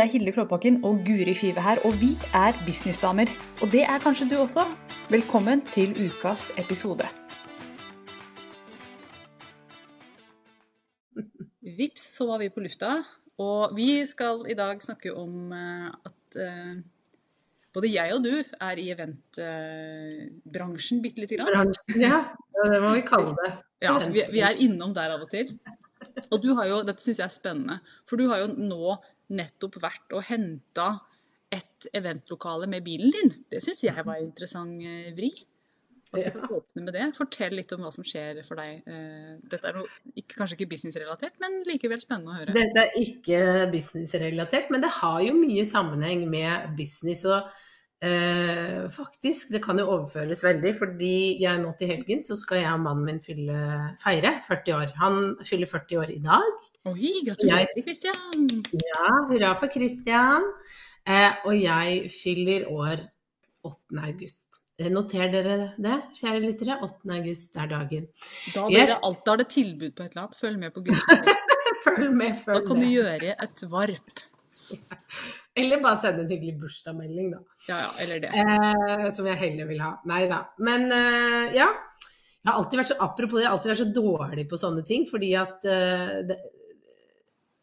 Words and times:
Det 0.00 0.06
er 0.06 0.14
Hilde 0.16 0.32
Klåbakken 0.32 0.78
og 0.88 1.02
Guri 1.04 1.34
Five 1.36 1.60
her, 1.60 1.76
og 1.84 1.92
vi 2.00 2.16
er 2.32 2.56
businessdamer. 2.64 3.28
Og 3.60 3.68
det 3.68 3.84
er 3.84 4.00
kanskje 4.00 4.24
du 4.30 4.38
også. 4.40 4.64
Velkommen 5.12 5.60
til 5.74 5.92
ukas 6.06 6.46
episode. 6.56 7.04
Vips, 11.60 12.16
så 12.16 12.24
var 12.30 12.40
vi 12.40 12.48
på 12.48 12.64
lufta. 12.64 13.04
Og 13.44 13.76
vi 13.76 14.00
skal 14.08 14.40
i 14.48 14.56
dag 14.56 14.80
snakke 14.80 15.12
om 15.12 15.52
eh, 15.52 15.92
at 15.92 16.40
uh, 16.48 16.80
både 17.76 17.92
jeg 17.92 18.16
og 18.16 18.24
du 18.24 18.40
er 18.40 18.80
i 18.80 18.88
eventbransjen 18.96 21.04
bitte 21.04 21.20
lite 21.20 21.36
grann. 21.36 21.52
Bransjen, 21.52 22.00
ja. 22.00 22.24
Det 22.56 22.80
må 22.80 22.96
vi 22.96 23.04
kalle 23.04 23.36
det. 23.44 23.52
Ja, 23.84 24.00
vi, 24.08 24.24
vi, 24.32 24.40
er 24.48 24.56
innom 24.64 24.96
der 24.96 25.12
av 25.12 25.28
og 25.28 25.32
til. 25.36 25.60
Og 26.30 26.40
du 26.40 26.54
har 26.56 26.72
jo, 26.72 26.80
dette 26.88 27.04
syns 27.04 27.20
jeg 27.20 27.28
er 27.28 27.36
spennende, 27.36 27.84
for 28.08 28.16
du 28.16 28.32
har 28.32 28.40
jo 28.46 28.56
nå 28.56 28.96
nettopp 29.30 29.80
vært 29.82 30.16
og 30.16 30.26
henta 30.28 30.92
et 31.50 31.88
eventlokale 31.96 32.68
med 32.70 32.84
bilen 32.86 33.14
din. 33.14 33.32
Det 33.50 33.62
syns 33.64 33.82
jeg 33.86 34.06
var 34.06 34.18
en 34.18 34.28
interessant 34.28 34.84
vri. 35.16 35.32
At 36.10 36.24
vi 36.24 36.30
kan 36.34 36.54
åpne 36.56 36.82
med 36.82 36.94
det. 36.96 37.04
Fortell 37.14 37.54
litt 37.54 37.70
om 37.74 37.84
hva 37.84 37.90
som 37.94 38.06
skjer 38.06 38.40
for 38.42 38.58
deg. 38.58 38.80
Eh, 38.90 39.34
dette 39.50 39.70
er 39.70 39.76
noe, 39.78 39.90
ikke, 40.10 40.40
kanskje 40.40 40.56
ikke 40.56 40.72
businessrelatert, 40.72 41.36
men 41.42 41.60
likevel 41.68 42.00
spennende 42.02 42.32
å 42.32 42.38
høre. 42.40 42.54
Dette 42.56 42.82
er 42.82 42.96
ikke 42.98 43.42
businessrelatert, 43.70 44.72
men 44.74 44.82
det 44.82 44.90
har 44.96 45.20
jo 45.22 45.36
mye 45.38 45.66
sammenheng 45.70 46.24
med 46.30 46.72
business. 46.78 47.22
og 47.30 47.46
eh, 48.04 48.88
faktisk, 48.92 49.50
det 49.54 49.62
kan 49.64 49.78
jo 49.80 49.86
overføres 49.92 50.44
veldig, 50.44 50.74
fordi 50.78 51.14
jeg 51.42 51.62
nå 51.62 51.72
til 51.78 51.92
helgen 51.92 52.22
så 52.26 52.36
skal 52.40 52.62
jeg 52.62 52.72
og 52.72 52.84
mannen 52.84 53.08
min 53.08 53.22
fylle, 53.24 53.60
feire 54.02 54.36
40 54.48 54.76
år. 54.76 54.94
Han 55.02 55.20
fyller 55.46 55.70
40 55.70 56.02
år 56.02 56.14
i 56.16 56.20
dag. 56.24 56.68
Oi, 56.92 57.14
gratulerer, 57.26 57.74
Kristian. 57.76 58.46
Ja, 58.74 59.08
hurra 59.30 59.54
for 59.60 59.72
Kristian. 59.72 60.46
Eh, 61.08 61.32
og 61.44 61.56
jeg 61.56 62.06
fyller 62.12 62.68
år 62.72 63.04
8. 63.66 64.00
august. 64.06 64.60
Eh, 64.80 64.88
noter 64.88 65.28
dere 65.32 65.56
det, 65.76 65.98
kjære 66.16 66.40
lyttere. 66.46 66.78
8. 66.86 67.12
august 67.18 67.56
er 67.60 67.68
dagen. 67.68 68.08
Da, 68.54 68.64
yes. 68.72 68.94
det 68.94 68.98
alt, 69.04 69.22
da 69.26 69.34
er 69.34 69.42
det 69.42 69.48
tilbud 69.52 69.92
på 69.92 70.06
et 70.06 70.14
eller 70.14 70.26
annet. 70.26 70.40
Følg 70.40 70.60
med 70.62 70.74
på 70.76 70.84
gudstjenesten. 70.88 71.46
følg 71.84 72.12
med, 72.16 72.36
følg 72.44 72.56
Da 72.56 72.66
kan 72.68 72.80
du 72.80 72.88
gjøre 72.88 73.34
et 73.36 73.64
varp. 73.72 74.24
Eller 75.58 75.82
bare 75.82 75.98
sende 75.98 76.24
en 76.24 76.30
hyggelig 76.30 76.54
bursdagsmelding, 76.60 77.32
da. 77.34 77.40
Ja, 77.66 77.78
ja, 77.82 77.90
eller 78.04 78.22
det. 78.22 78.30
Eh, 78.30 79.06
som 79.16 79.26
jeg 79.26 79.40
heller 79.40 79.66
vil 79.70 79.82
ha. 79.82 79.96
Nei 80.08 80.22
da. 80.30 80.44
Men 80.62 80.86
eh, 80.94 81.56
ja. 81.58 81.68
Jeg 82.40 82.48
har 82.48 82.56
alltid 82.56 82.80
vært 82.80 82.90
så, 82.92 82.96
apropos 83.04 83.36
det, 83.36 83.42
jeg 83.42 83.50
har 83.50 83.58
alltid 83.58 83.72
vært 83.74 83.82
så 83.82 83.94
dårlig 83.98 84.46
på 84.48 84.58
sånne 84.60 84.84
ting. 84.86 85.04
Fordi 85.10 85.34
at 85.36 85.66
eh, 85.68 86.14
det, 86.30 86.38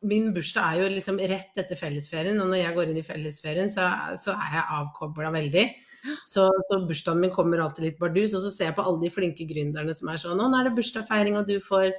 min 0.08 0.30
bursdag 0.36 0.68
er 0.68 0.84
jo 0.84 0.92
liksom 0.94 1.18
rett 1.32 1.58
etter 1.64 1.80
fellesferien, 1.80 2.38
og 2.44 2.52
når 2.52 2.62
jeg 2.62 2.76
går 2.76 2.92
inn 2.92 3.02
i 3.02 3.08
fellesferien, 3.08 3.72
så, 3.74 3.88
så 4.20 4.36
er 4.36 4.60
jeg 4.60 4.80
avkobla 4.82 5.32
veldig. 5.34 5.66
Så, 6.28 6.46
så, 6.70 6.78
bursdagen 6.88 7.24
min 7.24 7.34
kommer 7.34 7.64
alltid 7.64 7.88
litt 7.88 8.00
bardus, 8.00 8.36
og 8.38 8.44
så 8.46 8.52
ser 8.54 8.70
jeg 8.70 8.78
på 8.78 8.86
alle 8.86 9.02
de 9.02 9.12
flinke 9.12 9.48
gründerne 9.50 9.96
som 9.98 10.12
er 10.12 10.22
sånn 10.22 10.40
Å, 10.40 10.48
nå 10.48 10.60
er 10.60 10.70
det 10.70 10.78
bursdagsfeiring, 10.78 11.40
og 11.40 11.50
du 11.50 11.58
får 11.64 11.90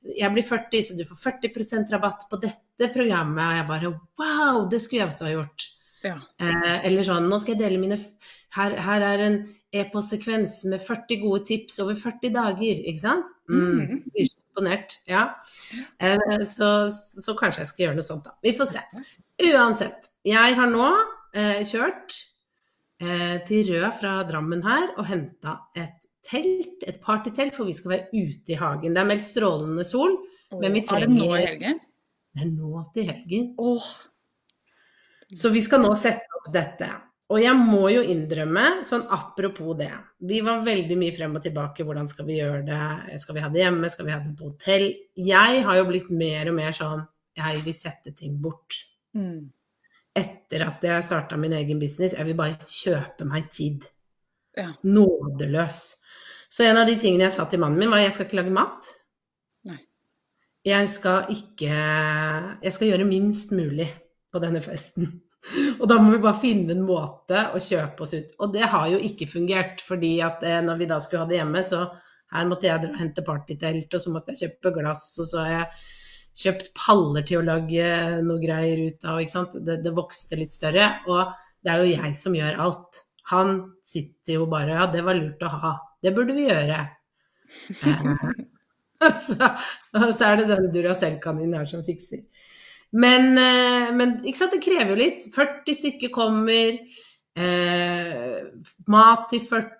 Jeg 0.00 0.32
blir 0.32 0.46
40, 0.46 0.82
så 0.86 0.96
du 0.96 1.04
får 1.08 1.18
40% 1.26 1.92
rabatt 1.92 2.24
på 2.30 2.38
dette 2.40 2.88
programmet. 2.94 3.44
Og 3.44 3.58
jeg 3.58 3.68
bare 3.68 3.92
Wow, 4.20 4.64
det 4.70 4.80
skulle 4.82 5.02
jeg 5.02 5.12
også 5.12 5.28
ha 5.28 5.32
gjort. 5.34 5.66
Ja. 6.04 6.16
Eh, 6.40 6.76
eller 6.88 7.04
sånn 7.04 7.26
Nå 7.28 7.36
skal 7.42 7.52
jeg 7.52 7.60
dele 7.60 7.76
mine 7.76 7.98
Her, 8.56 8.72
her 8.80 9.02
er 9.04 9.20
en 9.20 9.34
e-postsekvens 9.76 10.62
med 10.70 10.80
40 10.80 11.20
gode 11.20 11.44
tips 11.46 11.76
over 11.84 11.98
40 11.98 12.32
dager, 12.34 12.80
ikke 12.90 13.02
sant? 13.02 13.28
Mm. 13.50 14.00
Blir 14.10 14.26
så 14.26 14.40
imponert. 14.40 14.96
Ja. 15.06 15.26
Eh, 16.02 16.40
så, 16.48 16.70
så, 16.90 17.36
kanskje 17.38 17.64
jeg 17.64 17.70
skal 17.70 17.84
gjøre 17.84 17.98
noe 18.00 18.06
sånt, 18.06 18.26
da. 18.26 18.34
Vi 18.42 18.54
får 18.58 18.72
se. 18.72 18.82
Uansett. 19.50 20.10
Jeg 20.26 20.56
har 20.58 20.72
nå 20.72 20.88
eh, 21.36 21.62
kjørt 21.68 22.18
eh, 23.02 23.38
til 23.48 23.70
Rød 23.70 23.88
fra 24.00 24.18
Drammen 24.28 24.64
her 24.66 24.90
og 24.96 25.06
henta 25.08 25.60
et 25.78 25.99
telt, 26.30 26.86
et 26.86 27.00
partytelt, 27.02 27.56
for 27.56 27.68
vi 27.68 27.74
skal 27.76 27.96
være 27.96 28.08
ute 28.14 28.54
i 28.54 28.58
hagen. 28.60 28.94
Det 28.94 29.02
er 29.02 29.10
meldt 29.10 29.28
strålende 29.28 29.84
sol, 29.86 30.16
oh, 30.50 30.60
men 30.62 30.78
vi 30.78 30.84
trenger 30.86 31.06
Er 31.06 31.12
det 31.12 31.18
nå 31.18 31.28
i 31.34 31.44
helgen? 31.44 31.84
Det 32.30 32.46
er 32.46 32.50
nå 32.54 32.82
til 32.94 33.10
helgen. 33.10 33.46
Oh. 33.58 33.92
Så 35.30 35.52
vi 35.54 35.62
skal 35.62 35.84
nå 35.84 35.92
sette 35.98 36.40
opp 36.40 36.50
dette. 36.54 36.90
Og 37.30 37.38
jeg 37.38 37.54
må 37.54 37.84
jo 37.92 38.00
innrømme, 38.02 38.80
sånn 38.82 39.04
apropos 39.14 39.76
det 39.78 39.92
Vi 40.26 40.40
var 40.42 40.64
veldig 40.66 40.96
mye 40.98 41.14
frem 41.14 41.36
og 41.38 41.44
tilbake. 41.44 41.86
Hvordan 41.86 42.08
skal 42.10 42.26
vi 42.26 42.40
gjøre 42.40 42.64
det? 42.66 43.20
Skal 43.22 43.36
vi 43.36 43.44
ha 43.44 43.50
det 43.52 43.62
hjemme? 43.62 43.90
Skal 43.92 44.08
vi 44.08 44.14
ha 44.16 44.18
det 44.24 44.34
på 44.38 44.50
hotell? 44.50 44.88
Jeg 45.14 45.62
har 45.66 45.78
jo 45.78 45.86
blitt 45.92 46.10
mer 46.10 46.50
og 46.50 46.58
mer 46.58 46.74
sånn 46.74 47.06
Jeg 47.38 47.62
vil 47.62 47.76
sette 47.76 48.14
ting 48.18 48.34
bort. 48.42 48.82
Mm 49.14 49.46
etter 50.16 50.64
at 50.66 50.84
jeg 50.84 51.06
starta 51.06 51.38
min 51.38 51.54
egen 51.56 51.80
business. 51.80 52.16
Jeg 52.16 52.26
vil 52.28 52.38
bare 52.38 52.58
kjøpe 52.66 53.26
meg 53.28 53.50
tid. 53.52 53.86
Ja. 54.58 54.72
Nådeløs. 54.82 55.80
Så 56.50 56.66
en 56.66 56.80
av 56.80 56.88
de 56.88 56.96
tingene 56.98 57.28
jeg 57.28 57.36
sa 57.36 57.46
til 57.46 57.62
mannen 57.62 57.78
min, 57.78 57.90
var 57.92 58.02
at 58.02 58.08
jeg 58.08 58.16
skal 58.16 58.28
ikke 58.28 58.40
lage 58.40 58.54
mat. 58.54 58.92
Nei. 59.70 59.80
Jeg 60.66 60.92
skal 60.92 61.30
ikke 61.32 61.70
Jeg 61.70 62.72
skal 62.76 62.90
gjøre 62.90 63.08
minst 63.08 63.54
mulig 63.54 63.88
på 64.30 64.42
denne 64.42 64.62
festen. 64.64 65.12
Og 65.80 65.86
da 65.88 65.96
må 66.00 66.12
vi 66.12 66.22
bare 66.22 66.42
finne 66.42 66.74
en 66.74 66.84
måte 66.84 67.46
å 67.54 67.62
kjøpe 67.62 68.04
oss 68.04 68.14
ut. 68.16 68.34
Og 68.42 68.52
det 68.54 68.66
har 68.68 68.90
jo 68.92 68.98
ikke 69.00 69.30
fungert, 69.30 69.80
fordi 69.86 70.18
at 70.24 70.42
eh, 70.46 70.60
når 70.64 70.82
vi 70.82 70.90
da 70.90 70.98
skulle 71.00 71.24
ha 71.24 71.30
det 71.30 71.38
hjemme, 71.38 71.62
så 71.66 71.86
her 72.30 72.50
måtte 72.50 72.68
jeg 72.68 72.82
dra 72.82 72.92
og 72.92 73.00
hente 73.00 73.24
partytelt, 73.26 73.94
og 73.94 74.02
så 74.02 74.12
måtte 74.14 74.34
jeg 74.34 74.44
kjøpe 74.44 74.74
glass, 74.76 75.06
og 75.18 75.30
så 75.30 75.40
har 75.42 75.52
jeg 75.54 75.70
kjøpt 76.40 76.70
paller 76.76 77.24
til 77.26 77.40
å 77.40 77.46
lage 77.46 77.86
noe 78.26 78.42
greier 78.42 78.84
ut 78.86 79.06
av. 79.06 79.20
ikke 79.22 79.34
sant? 79.34 79.56
Det, 79.66 79.80
det, 79.84 79.94
vokste 79.96 80.38
litt 80.38 80.54
større. 80.54 80.90
Og 81.10 81.32
det 81.64 81.72
er 81.72 81.82
jo 81.82 81.94
jeg 81.94 82.18
som 82.18 82.36
gjør 82.36 82.60
alt. 82.66 83.00
Han 83.30 83.56
sitter 83.86 84.40
jo 84.40 84.50
bare 84.50 84.76
Ja, 84.78 84.86
det 84.90 85.04
var 85.06 85.18
lurt 85.18 85.42
å 85.46 85.50
ha. 85.54 85.72
Det 86.00 86.14
burde 86.16 86.36
vi 86.36 86.48
gjøre. 86.48 86.84
så, 89.26 89.36
så, 90.12 90.24
er 90.26 90.40
det 90.40 90.48
denne 90.50 90.70
Duracell-kaninen 90.74 91.58
her 91.60 91.68
som 91.68 91.84
fikser. 91.84 92.24
Men, 92.90 93.32
eh, 93.38 93.90
men, 93.94 94.16
det 94.22 94.62
krever 94.62 94.94
jo 94.94 94.98
litt. 94.98 95.28
40 95.34 95.78
stykker 95.78 96.12
kommer. 96.14 96.80
Eh, 97.38 98.40
mat 98.90 99.28
til 99.32 99.44
40. 99.46 99.76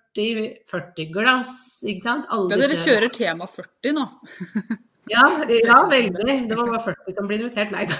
40 0.71 1.11
glass, 1.15 1.51
ikke 1.87 2.03
sant. 2.03 2.25
Alle 2.35 2.57
ja, 2.57 2.65
dere 2.65 2.79
kjører 2.79 3.13
tema 3.15 3.47
40 3.51 3.99
nå. 3.99 4.07
Ja, 5.11 5.25
ja, 5.49 5.77
veldig. 5.91 6.35
Det 6.47 6.55
var 6.55 6.69
bare 6.71 6.83
40 6.85 7.15
som 7.17 7.27
ble 7.27 7.41
invitert. 7.41 7.73
Nei 7.75 7.83
da. 7.91 7.97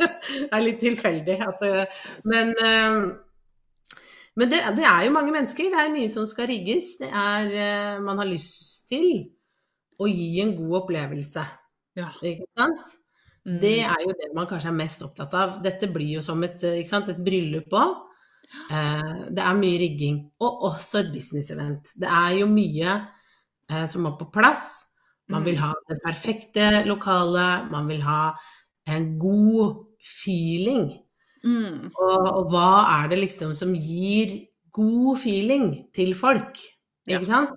det 0.00 0.48
er 0.48 0.64
litt 0.64 0.80
tilfeldig. 0.82 1.36
At, 1.44 1.60
eh, 1.62 2.00
men 2.26 2.50
eh, 2.58 2.96
men 4.36 4.52
det, 4.52 4.60
det, 4.76 4.84
er 4.84 5.06
jo 5.06 5.14
mange 5.14 5.32
mennesker. 5.34 5.70
Det 5.72 5.80
er 5.80 5.94
mye 5.94 6.12
som 6.12 6.26
skal 6.28 6.50
rigges. 6.50 6.96
Det 7.00 7.08
er 7.08 7.50
eh, 7.50 8.00
Man 8.04 8.20
har 8.20 8.28
lyst 8.28 8.86
til 8.90 9.26
å 9.98 10.08
gi 10.10 10.42
en 10.44 10.54
god 10.58 10.82
opplevelse. 10.82 11.44
Ja. 11.96 12.10
Ikke 12.20 12.48
sant? 12.52 12.96
Mm. 13.46 13.60
Det 13.62 13.76
er 13.86 14.02
jo 14.02 14.16
det 14.18 14.32
man 14.36 14.48
kanskje 14.50 14.72
er 14.72 14.76
mest 14.76 15.04
opptatt 15.06 15.36
av. 15.38 15.56
Dette 15.64 15.88
blir 15.92 16.18
jo 16.18 16.24
som 16.24 16.42
et, 16.44 16.60
et 16.66 17.22
bryllup 17.24 17.72
òg. 17.78 18.02
det 18.68 19.42
er 19.42 19.60
mye 19.60 19.78
rigging. 19.80 20.18
Og 20.42 20.66
også 20.72 21.00
et 21.00 21.12
business-event. 21.14 21.94
Det 21.96 22.10
er 22.10 22.40
jo 22.42 22.50
mye 22.50 22.98
som 23.88 24.04
må 24.04 24.16
på 24.18 24.28
plass. 24.34 24.86
Man 25.32 25.46
vil 25.46 25.56
mm. 25.56 25.62
ha 25.64 25.72
det 25.88 25.98
perfekte 26.04 26.68
lokalet, 26.86 27.70
man 27.72 27.88
vil 27.90 28.04
ha 28.06 28.36
en 28.86 29.08
god 29.18 29.80
feeling. 30.02 30.92
Mm. 31.46 31.90
Og, 31.94 32.24
og, 32.26 32.40
hva 32.50 32.70
er 32.98 33.12
det 33.12 33.20
liksom 33.22 33.52
som 33.56 33.74
gir 33.74 34.34
god 34.74 35.20
feeling 35.22 35.68
til 35.94 36.14
folk? 36.18 36.58
Ikke 37.06 37.22
ja. 37.22 37.28
sant? 37.28 37.54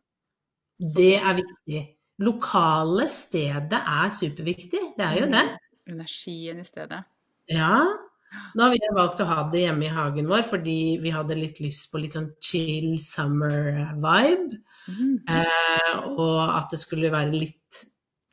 Det 0.95 1.15
er 1.17 1.39
viktig. 1.39 1.81
Lokale 2.23 3.07
stedet 3.11 3.79
er 3.79 4.11
superviktig, 4.13 4.93
det 4.97 5.07
er 5.07 5.17
jo 5.23 5.31
det. 5.31 5.45
Mm. 5.47 5.95
Energien 5.95 6.61
i 6.61 6.67
stedet. 6.67 7.01
Ja. 7.49 7.81
Nå 8.53 8.65
har 8.65 8.73
vi 8.75 8.91
valgt 8.93 9.21
å 9.23 9.27
ha 9.29 9.43
det 9.49 9.63
hjemme 9.63 9.87
i 9.87 9.93
hagen 9.93 10.27
vår 10.29 10.43
fordi 10.45 10.99
vi 11.01 11.13
hadde 11.13 11.37
litt 11.39 11.57
lyst 11.63 11.87
på 11.89 12.01
litt 12.01 12.13
sånn 12.13 12.29
chill 12.45 12.99
summer 13.01 13.95
vibe. 13.97 14.59
Mm. 14.89 15.15
Eh, 15.33 15.95
og 16.13 16.37
at 16.43 16.69
det 16.73 16.81
skulle 16.81 17.11
være 17.13 17.33
litt 17.33 17.81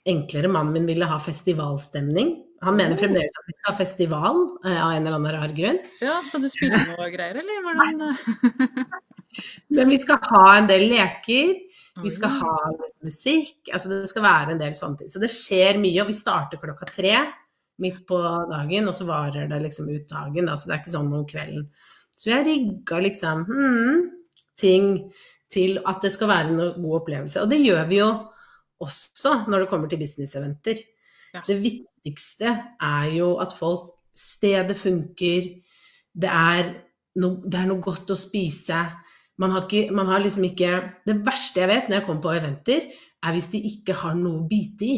enklere. 0.06 0.50
Mannen 0.52 0.76
min 0.76 0.90
ville 0.90 1.08
ha 1.08 1.16
festivalstemning. 1.22 2.34
Han 2.66 2.76
mener 2.78 2.98
fremdeles 2.98 3.38
at 3.38 3.48
vi 3.48 3.54
skal 3.56 3.72
ha 3.72 3.78
festival 3.78 4.42
eh, 4.64 4.78
av 4.80 4.92
en 4.92 5.04
eller 5.04 5.18
annen 5.18 5.36
rar 5.36 5.54
grunn. 5.56 5.78
Ja, 6.02 6.18
Skal 6.26 6.42
du 6.44 6.50
spille 6.50 6.80
noe 6.82 7.08
greier, 7.12 7.38
eller 7.42 7.62
hvordan 7.64 8.04
Men 9.76 9.92
vi 9.92 9.98
skal 10.02 10.20
ha 10.30 10.44
en 10.56 10.68
del 10.70 10.86
leker. 10.90 11.54
Vi 12.02 12.12
skal 12.12 12.32
ha 12.40 12.54
litt 12.72 12.96
musikk. 13.04 13.70
Altså 13.72 13.90
det 13.92 14.02
skal 14.10 14.24
være 14.24 14.54
en 14.54 14.60
del 14.60 14.76
sånne 14.76 15.00
ting. 15.00 15.10
Så 15.12 15.20
det 15.22 15.32
skjer 15.32 15.80
mye. 15.80 16.00
Og 16.02 16.10
vi 16.10 16.16
starter 16.16 16.60
klokka 16.60 16.88
tre 16.90 17.14
midt 17.82 18.02
på 18.08 18.18
dagen, 18.50 18.88
og 18.88 18.96
så 18.96 19.06
varer 19.08 19.48
det 19.50 19.60
liksom 19.64 19.88
ut 19.92 20.08
dagen. 20.08 20.48
Da. 20.48 20.56
Så 20.56 20.68
det 20.68 20.76
er 20.76 20.82
ikke 20.82 20.94
sånn 20.96 21.12
om 21.12 21.26
kvelden. 21.28 21.66
Så 22.16 22.30
jeg 22.32 22.46
rigger 22.46 22.72
rigga 22.72 23.00
liksom 23.04 23.42
hmm, 23.48 24.04
ting 24.56 24.86
til 25.52 25.76
at 25.86 26.00
det 26.02 26.12
skal 26.14 26.30
være 26.32 26.52
en 26.52 26.62
god 26.80 27.00
opplevelse. 27.02 27.42
Og 27.42 27.52
det 27.52 27.60
gjør 27.62 27.84
vi 27.90 28.00
jo 28.00 28.10
også 28.82 29.42
når 29.50 29.64
det 29.64 29.70
kommer 29.72 29.92
til 29.92 30.00
business-eventer. 30.00 30.80
Ja. 31.34 31.42
Det 31.46 31.58
viktigste 32.06 32.52
er 32.80 33.10
jo 33.16 33.36
at 33.42 33.52
folk 33.56 33.92
stedet 34.16 34.76
funker, 34.76 35.48
det 36.16 36.30
er, 36.30 36.70
no, 37.20 37.42
det 37.44 37.58
er 37.60 37.66
noe 37.68 37.82
godt 37.84 38.10
å 38.10 38.16
spise. 38.16 38.78
Man 39.38 39.52
har, 39.52 39.66
ikke, 39.66 39.92
man 39.92 40.06
har 40.08 40.22
liksom 40.24 40.46
ikke 40.48 41.02
Det 41.04 41.18
verste 41.26 41.60
jeg 41.60 41.68
vet 41.68 41.88
når 41.90 41.98
jeg 41.98 42.04
kommer 42.06 42.22
på 42.22 42.32
eventer, 42.38 42.86
er 43.26 43.32
hvis 43.34 43.50
de 43.52 43.60
ikke 43.68 43.92
har 44.00 44.14
noe 44.16 44.40
å 44.40 44.46
bite 44.48 44.86
i. 44.86 44.96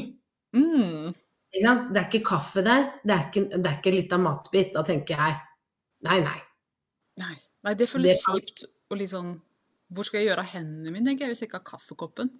Mm. 0.54 1.10
Det 1.50 1.64
er 1.64 2.06
ikke 2.06 2.22
kaffe 2.28 2.62
der, 2.62 3.00
det 3.02 3.14
er 3.14 3.26
ikke, 3.26 3.42
det 3.56 3.66
er 3.66 3.78
ikke 3.80 3.94
litt 3.96 4.12
av 4.14 4.22
matbit. 4.22 4.72
Da 4.76 4.84
tenker 4.86 5.18
jeg 5.18 5.38
nei, 6.06 6.20
nei. 6.22 6.38
Nei. 7.18 7.34
Nei, 7.66 7.74
det 7.74 7.88
føles 7.90 8.22
kjipt 8.22 8.68
og 8.88 9.00
litt 9.00 9.10
sånn 9.10 9.32
Hvor 9.90 10.06
skal 10.06 10.20
jeg 10.20 10.28
gjøre 10.28 10.44
av 10.44 10.52
hendene 10.52 10.92
mine, 10.92 11.08
tenker 11.08 11.24
jeg, 11.24 11.32
hvis 11.32 11.40
jeg 11.42 11.48
ikke 11.48 11.58
har 11.58 11.70
kaffekoppen? 11.72 12.30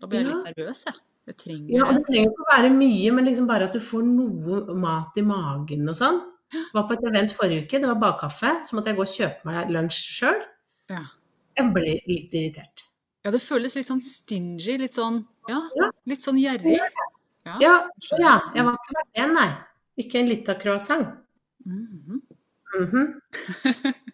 Da 0.00 0.08
blir 0.08 0.22
jeg 0.22 0.30
Ja. 0.30 0.36
litt 0.38 0.56
nervøs, 0.56 0.84
jeg. 0.86 0.94
Jeg 1.30 1.36
trenger 1.38 1.70
Ja, 1.76 1.84
det. 1.86 1.94
det 2.00 2.04
trenger 2.08 2.30
ikke 2.32 2.42
å 2.44 2.48
være 2.50 2.70
mye, 2.74 3.12
men 3.14 3.24
liksom 3.28 3.46
bare 3.46 3.68
at 3.68 3.76
du 3.76 3.80
får 3.80 4.02
noe 4.06 4.74
mat 4.82 5.16
i 5.16 5.22
magen 5.22 5.88
og 5.88 5.94
sånn. 5.98 6.18
Jeg 6.52 6.64
Var 6.74 6.82
på 6.88 6.92
et 6.98 7.04
event 7.08 7.32
forrige 7.32 7.62
uke, 7.64 7.78
det 7.80 7.88
var 7.88 8.00
bakkaffe, 8.02 8.50
så 8.66 8.74
måtte 8.76 8.90
jeg 8.90 8.96
gå 8.98 9.04
og 9.06 9.14
kjøpe 9.14 9.44
meg 9.48 9.70
lunsj 9.72 10.00
sjøl. 10.18 10.40
Ja. 10.90 11.04
Jeg 11.56 11.70
ble 11.72 11.94
litt 12.08 12.34
irritert. 12.34 12.84
ja, 13.24 13.30
det 13.30 13.40
føles 13.40 13.74
litt 13.76 13.86
sånn 13.86 14.02
stingy, 14.02 14.76
litt 14.78 14.94
sånn 14.98 15.22
Ja, 15.48 15.60
litt 16.06 16.22
sånn 16.22 16.36
gjerrig. 16.38 16.78
Ja. 17.44 17.56
Ja, 17.60 17.88
ja, 18.18 18.40
jeg 18.54 18.64
var 18.64 18.76
ikke 18.78 18.94
verdt 18.98 19.14
det, 19.16 19.26
nei. 19.32 19.50
Ikke 19.98 20.18
en 20.20 20.28
lita 20.28 20.54
croissant. 20.54 21.08
Mhm. 21.66 22.22
Mhm. 22.78 23.20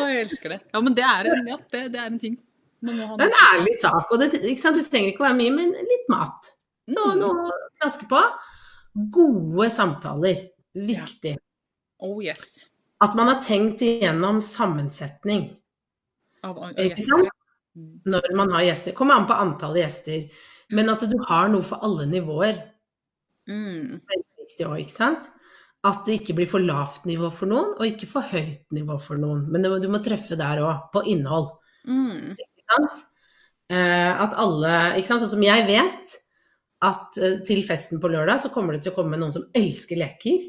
Å, 0.00 0.04
jeg 0.08 0.22
elsker 0.24 0.54
det. 0.54 0.58
Ja, 0.72 0.80
men 0.84 0.96
det 0.96 1.04
er 1.06 1.28
en, 1.32 1.48
ja, 1.50 1.58
det, 1.72 1.82
det 1.94 2.00
er 2.00 2.08
en 2.10 2.20
ting. 2.22 2.36
Det 2.82 2.94
er 2.96 3.26
en 3.26 3.60
ærlig 3.60 3.74
sak, 3.80 4.08
og 4.10 4.20
det, 4.22 4.30
det 4.40 4.54
trenger 4.60 5.10
ikke 5.12 5.24
å 5.24 5.28
være 5.28 5.38
mye, 5.40 5.52
men 5.56 5.72
litt 5.76 6.08
mat. 6.12 6.52
Noe, 6.90 7.12
Mm. 7.14 7.20
noe 7.20 7.50
å 7.50 7.58
knaske 7.80 8.08
på. 8.08 8.20
Gode 9.14 9.68
samtaler. 9.70 10.40
Viktig. 10.74 11.36
Oh 12.00 12.20
yes. 12.24 12.64
At 13.00 13.14
man 13.16 13.28
har 13.28 13.42
tenkt 13.42 13.82
igjennom 13.82 14.40
sammensetning 14.44 15.56
Av, 16.44 16.56
av 16.56 16.70
Ikke 16.72 16.96
gjester. 16.96 17.28
Mm. 17.76 18.00
når 18.06 18.34
man 18.36 18.50
har 18.50 18.62
gjester. 18.62 18.92
Kommer 18.96 19.14
an 19.20 19.26
på 19.28 19.36
antallet 19.36 19.84
gjester. 19.84 20.30
Men 20.70 20.88
at 20.88 21.00
du 21.10 21.16
har 21.28 21.48
noe 21.48 21.62
for 21.66 21.82
alle 21.84 22.06
nivåer. 22.08 22.58
Mm. 23.48 24.00
Viktig 24.40 24.66
òg, 24.66 24.80
ikke 24.86 24.96
sant? 24.96 25.28
At 25.84 26.04
det 26.06 26.20
ikke 26.20 26.36
blir 26.36 26.48
for 26.50 26.60
lavt 26.60 27.06
nivå 27.08 27.30
for 27.32 27.48
noen, 27.50 27.74
og 27.78 27.86
ikke 27.86 28.08
for 28.08 28.22
høyt 28.22 28.66
nivå 28.72 28.98
for 29.00 29.16
noen. 29.20 29.46
Men 29.50 29.62
du 29.62 29.88
må 29.88 30.00
treffe 30.04 30.36
der 30.36 30.60
òg, 30.64 30.90
på 30.92 31.04
innhold. 31.08 31.50
Mm. 31.88 32.36
Sant? 32.70 33.04
Eh, 33.70 34.22
at 34.24 34.34
alle 34.40 34.72
Ikke 34.98 35.06
sant, 35.12 35.22
sånn 35.22 35.36
som 35.36 35.44
jeg 35.46 35.66
vet 35.68 36.16
at 36.86 37.18
eh, 37.20 37.36
til 37.46 37.60
festen 37.66 38.00
på 38.02 38.08
lørdag 38.10 38.40
så 38.42 38.50
kommer 38.54 38.74
det 38.74 38.82
til 38.86 38.94
å 38.94 38.96
komme 38.96 39.18
noen 39.20 39.34
som 39.34 39.44
elsker 39.54 40.00
leker. 40.00 40.40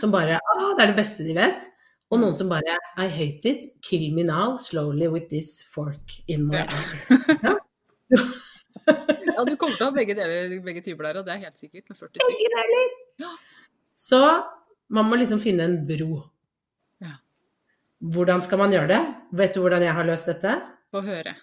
Som 0.00 0.10
bare 0.14 0.40
ah, 0.40 0.70
det 0.74 0.82
er 0.82 0.90
det 0.92 0.98
beste 0.98 1.24
de 1.26 1.36
vet. 1.36 1.68
Og 2.10 2.20
noen 2.22 2.34
som 2.38 2.50
bare 2.50 2.74
I 3.02 3.06
hate 3.10 3.52
it. 3.52 3.64
Kill 3.86 4.08
me 4.14 4.24
now, 4.26 4.56
slowly 4.62 5.08
with 5.10 5.28
this 5.30 5.60
fork 5.62 6.18
in 6.26 6.48
my 6.50 6.64
Ja. 6.64 6.66
eye. 6.66 8.26
Ja, 8.86 9.42
du 9.44 9.56
kommer 9.58 9.74
til 9.74 9.82
å 9.82 9.88
ha 9.90 9.94
begge, 9.96 10.14
deler, 10.16 10.52
begge 10.62 10.80
typer 10.84 11.08
der, 11.08 11.18
og 11.20 11.26
det 11.26 11.32
er 11.34 11.40
helt 11.48 11.58
sikkert, 11.58 11.88
med 11.90 11.98
40 11.98 12.22
stykker. 12.22 12.84
Ja. 13.20 13.32
Så 13.98 14.20
man 14.94 15.08
må 15.10 15.18
liksom 15.18 15.40
finne 15.42 15.66
en 15.66 15.74
bro. 15.88 16.20
Ja. 17.02 17.16
Hvordan 18.14 18.44
skal 18.46 18.62
man 18.62 18.72
gjøre 18.72 18.88
det? 18.92 19.00
Vet 19.42 19.56
du 19.56 19.60
hvordan 19.64 19.82
jeg 19.82 19.96
har 19.98 20.06
løst 20.06 20.30
dette? 20.30 20.54
Få 20.94 21.02
høre. 21.04 21.34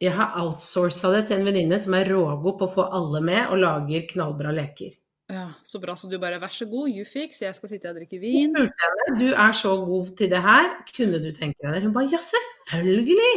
Jeg 0.00 0.14
har 0.16 0.32
outsourca 0.40 1.10
det 1.12 1.26
til 1.28 1.40
en 1.40 1.44
venninne 1.50 1.76
som 1.82 1.94
er 1.98 2.08
rågod 2.08 2.56
på 2.60 2.66
å 2.68 2.72
få 2.72 2.86
alle 2.96 3.20
med, 3.24 3.42
og 3.52 3.60
lager 3.60 4.06
knallbra 4.08 4.52
leker. 4.56 4.94
Ja, 5.30 5.44
Så 5.62 5.78
bra. 5.78 5.94
Så 5.94 6.08
du 6.10 6.16
bare 6.18 6.40
vær 6.42 6.50
så 6.50 6.66
god, 6.66 6.88
you 6.90 7.04
fix, 7.06 7.38
jeg 7.44 7.54
skal 7.54 7.70
sitte 7.70 7.90
og 7.92 7.98
drikke 8.00 8.16
Jeg 8.18 8.22
vin. 8.24 8.48
spurte 8.50 8.86
henne 8.86 9.18
du 9.20 9.28
er 9.30 9.52
så 9.54 9.74
god 9.84 10.08
til 10.18 10.30
det 10.32 10.40
her, 10.42 10.70
kunne 10.96 11.20
du 11.22 11.28
tenke 11.36 11.60
deg 11.62 11.76
det? 11.76 11.82
Hun 11.84 11.92
bare 11.94 12.10
ja, 12.10 12.18
selvfølgelig! 12.18 13.34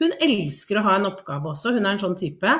Hun 0.00 0.14
elsker 0.26 0.78
å 0.80 0.84
ha 0.86 0.94
en 0.98 1.06
oppgave 1.10 1.50
også. 1.52 1.74
Hun 1.76 1.84
er 1.84 1.92
en 1.94 2.00
sånn 2.02 2.16
type 2.18 2.54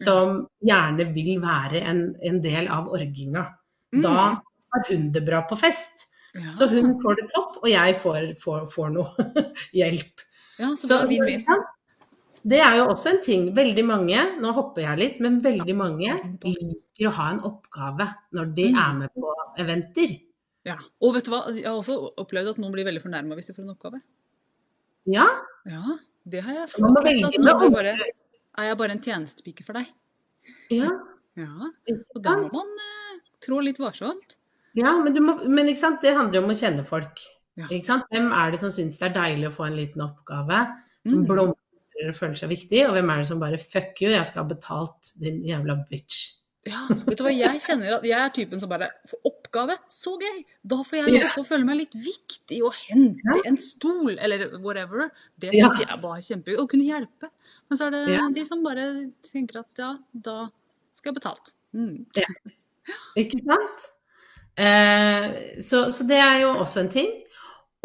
som 0.00 0.40
gjerne 0.64 1.04
vil 1.14 1.36
være 1.42 1.82
en, 1.86 2.00
en 2.24 2.40
del 2.42 2.70
av 2.72 2.88
orginga. 2.90 3.44
Mm. 3.92 4.00
Da 4.06 4.14
har 4.40 4.86
hun 4.88 5.10
det 5.12 5.22
bra 5.26 5.42
på 5.50 5.58
fest. 5.60 6.06
Ja. 6.34 6.48
Så 6.54 6.70
hun 6.70 6.94
får 7.02 7.20
det 7.20 7.28
topp, 7.34 7.58
og 7.60 7.68
jeg 7.68 7.98
får, 8.00 8.30
får, 8.40 8.64
får 8.72 8.90
noe 8.96 9.28
hjelp. 9.76 10.24
ja, 10.62 10.72
så 10.78 11.02
Så, 11.04 11.12
så, 11.44 11.58
Det 12.46 12.58
er 12.64 12.76
jo 12.78 12.86
også 12.88 13.10
en 13.10 13.20
ting. 13.22 13.54
Veldig 13.54 13.84
mange, 13.84 14.16
nå 14.40 14.52
hopper 14.56 14.82
jeg 14.86 14.98
litt, 14.98 15.20
men 15.20 15.40
veldig 15.44 15.74
mange 15.76 16.14
liker 16.44 17.08
å 17.08 17.12
ha 17.18 17.26
en 17.34 17.40
oppgave 17.44 18.06
når 18.32 18.54
de 18.56 18.68
Mm. 18.72 18.78
er 18.80 18.94
med 18.98 19.10
på 19.14 19.34
eventer. 19.58 20.20
Ja. 20.64 20.76
Og 21.02 21.14
vet 21.14 21.24
du 21.24 21.30
hva, 21.30 21.42
jeg 21.54 21.64
har 21.66 21.76
også 21.76 22.14
opplevd 22.16 22.50
at 22.50 22.58
noen 22.58 22.72
blir 22.72 22.84
veldig 22.84 23.02
fornærma 23.02 23.34
hvis 23.36 23.46
de 23.48 23.54
får 23.54 23.62
en 23.64 23.74
oppgave. 23.76 24.00
Ja, 25.06 25.26
Ja, 25.66 25.98
det 26.28 26.42
har 26.44 26.54
jeg 26.54 26.80
man 26.80 26.92
må 26.94 27.02
velge 27.04 27.38
med 27.38 27.72
bare 27.72 27.94
Er 28.58 28.64
jeg 28.64 28.76
bare 28.78 28.90
en 28.92 29.00
tjenestepike 29.00 29.64
for 29.64 29.72
deg? 29.74 29.86
ja, 30.70 30.90
Ja. 31.36 31.70
Og 32.14 32.22
da 32.22 32.36
må 32.36 32.50
man 32.52 32.66
eh, 32.78 33.20
trå 33.40 33.62
litt 33.62 33.78
varsomt. 33.78 34.36
Ja, 34.74 34.96
men, 35.02 35.12
du 35.14 35.20
må, 35.20 35.46
men 35.48 35.66
ikke 35.66 35.78
sant? 35.78 36.00
det 36.02 36.14
handler 36.14 36.40
jo 36.40 36.44
om 36.44 36.50
å 36.50 36.58
kjenne 36.58 36.84
folk. 36.86 37.20
Ja. 37.56 37.66
Ikke 37.66 37.86
sant? 37.86 38.04
Hvem 38.12 38.32
er 38.32 38.50
det 38.50 38.60
som 38.60 38.70
syns 38.70 38.98
det 38.98 39.10
er 39.10 39.14
deilig 39.14 39.48
å 39.48 39.52
få 39.52 39.66
en 39.66 39.76
liten 39.76 40.00
oppgave, 40.02 40.76
som 41.06 41.24
Mm. 41.24 41.26
blomstrer 41.26 41.56
og 42.08 42.14
føler 42.16 42.34
seg 42.40 42.48
viktig, 42.48 42.86
og 42.88 42.92
hvem 42.96 43.10
er 43.12 43.18
det 43.22 43.26
som 43.28 43.40
bare 43.42 43.58
fuck 43.60 44.00
you, 44.02 44.10
jeg 44.10 44.24
skal 44.26 44.42
ha 44.44 44.48
betalt, 44.48 45.12
din 45.20 45.42
jævla 45.44 45.76
bitch. 45.90 46.36
Ja, 46.68 46.82
vet 47.06 47.16
du 47.16 47.22
hva, 47.24 47.30
jeg 47.32 47.60
kjenner 47.64 47.94
at 47.96 48.02
jeg 48.04 48.20
er 48.20 48.32
typen 48.36 48.60
som 48.60 48.68
bare 48.68 48.90
får 49.08 49.22
oppgave, 49.30 49.76
så 49.88 50.12
gøy! 50.20 50.42
Da 50.62 50.76
får 50.84 50.98
jeg 50.98 51.14
lov 51.14 51.30
til 51.32 51.40
å 51.42 51.46
føle 51.48 51.64
meg 51.64 51.78
litt 51.78 51.94
viktig 51.96 52.58
og 52.66 52.74
hente 52.76 53.16
Ja. 53.24 53.38
en 53.48 53.56
stol, 53.56 54.18
eller 54.18 54.58
whatever. 54.60 55.08
Det 55.40 55.54
Ja. 55.56 55.70
jeg 55.78 56.00
bare 56.02 56.20
kjempegøy. 56.20 56.58
Å 56.60 56.68
kunne 56.68 56.84
hjelpe. 56.84 57.30
Men 57.70 57.78
så 57.78 57.86
er 57.86 57.90
det 57.96 58.02
Ja. 58.12 58.28
de 58.28 58.44
som 58.44 58.62
bare 58.62 58.84
tenker 59.24 59.60
at 59.60 59.72
ja, 59.78 59.96
da 60.12 60.50
skal 60.92 61.14
jeg 61.14 61.22
betalt. 61.22 61.52
Mm. 61.72 62.04
Ikke 63.16 63.40
sant? 63.46 63.88
Eh, 64.58 65.56
så, 65.62 65.86
så 65.90 66.04
det 66.06 66.18
er 66.20 66.40
jo 66.42 66.52
også 66.60 66.80
en 66.84 66.88
ting. 66.92 67.10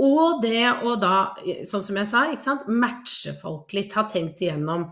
Og 0.01 0.41
det 0.43 0.65
å 0.83 0.97
da, 0.99 1.35
sånn 1.67 1.83
som 1.85 1.97
jeg 2.01 2.09
sa, 2.09 2.25
ikke 2.31 2.43
sant, 2.43 2.65
matche 2.67 3.31
folk 3.39 3.71
litt, 3.77 3.93
ha 3.95 4.03
tenkt 4.11 4.43
igjennom. 4.43 4.89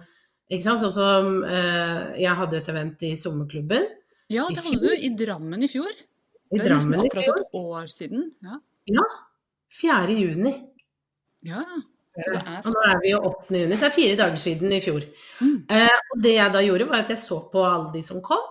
Ikke 0.48 0.63
sant? 0.63 0.83
Sånn 0.83 0.93
som 0.95 1.41
eh, 1.48 2.13
jeg 2.24 2.39
hadde 2.39 2.60
et 2.60 2.69
event 2.72 3.03
i 3.07 3.13
sommerklubben 3.19 3.88
Ja, 4.31 4.45
det 4.51 4.63
hadde 4.63 4.79
du 4.79 4.91
i 4.93 5.10
Drammen 5.17 5.63
i 5.65 5.69
fjor. 5.72 5.89
i 5.91 6.60
Det 6.60 6.67
er 6.67 6.75
nesten 6.75 6.93
Drammen 6.93 7.10
akkurat 7.10 7.41
et 7.41 7.57
år 7.60 7.89
siden. 7.91 8.29
Ja. 8.43 9.07
4. 9.74 10.15
juni. 10.19 10.53
ja. 11.48 11.63
Er 12.13 12.62
Og 12.62 12.69
nå 12.69 12.81
er 12.86 13.00
vi 13.01 13.10
jo 13.10 13.19
8. 13.25 13.55
juni, 13.57 13.74
så 13.74 13.88
det 13.88 13.89
er 13.89 13.95
fire 13.95 14.17
dager 14.19 14.41
siden 14.41 14.74
i 14.75 14.81
fjor. 14.86 15.05
Mm. 15.41 15.55
Eh, 15.65 16.01
og 16.13 16.19
det 16.22 16.36
jeg 16.36 16.53
da 16.53 16.62
gjorde, 16.62 16.88
var 16.91 17.01
at 17.01 17.10
jeg 17.10 17.22
så 17.24 17.39
på 17.50 17.63
alle 17.65 17.89
de 17.95 18.03
som 18.05 18.19
kom, 18.22 18.43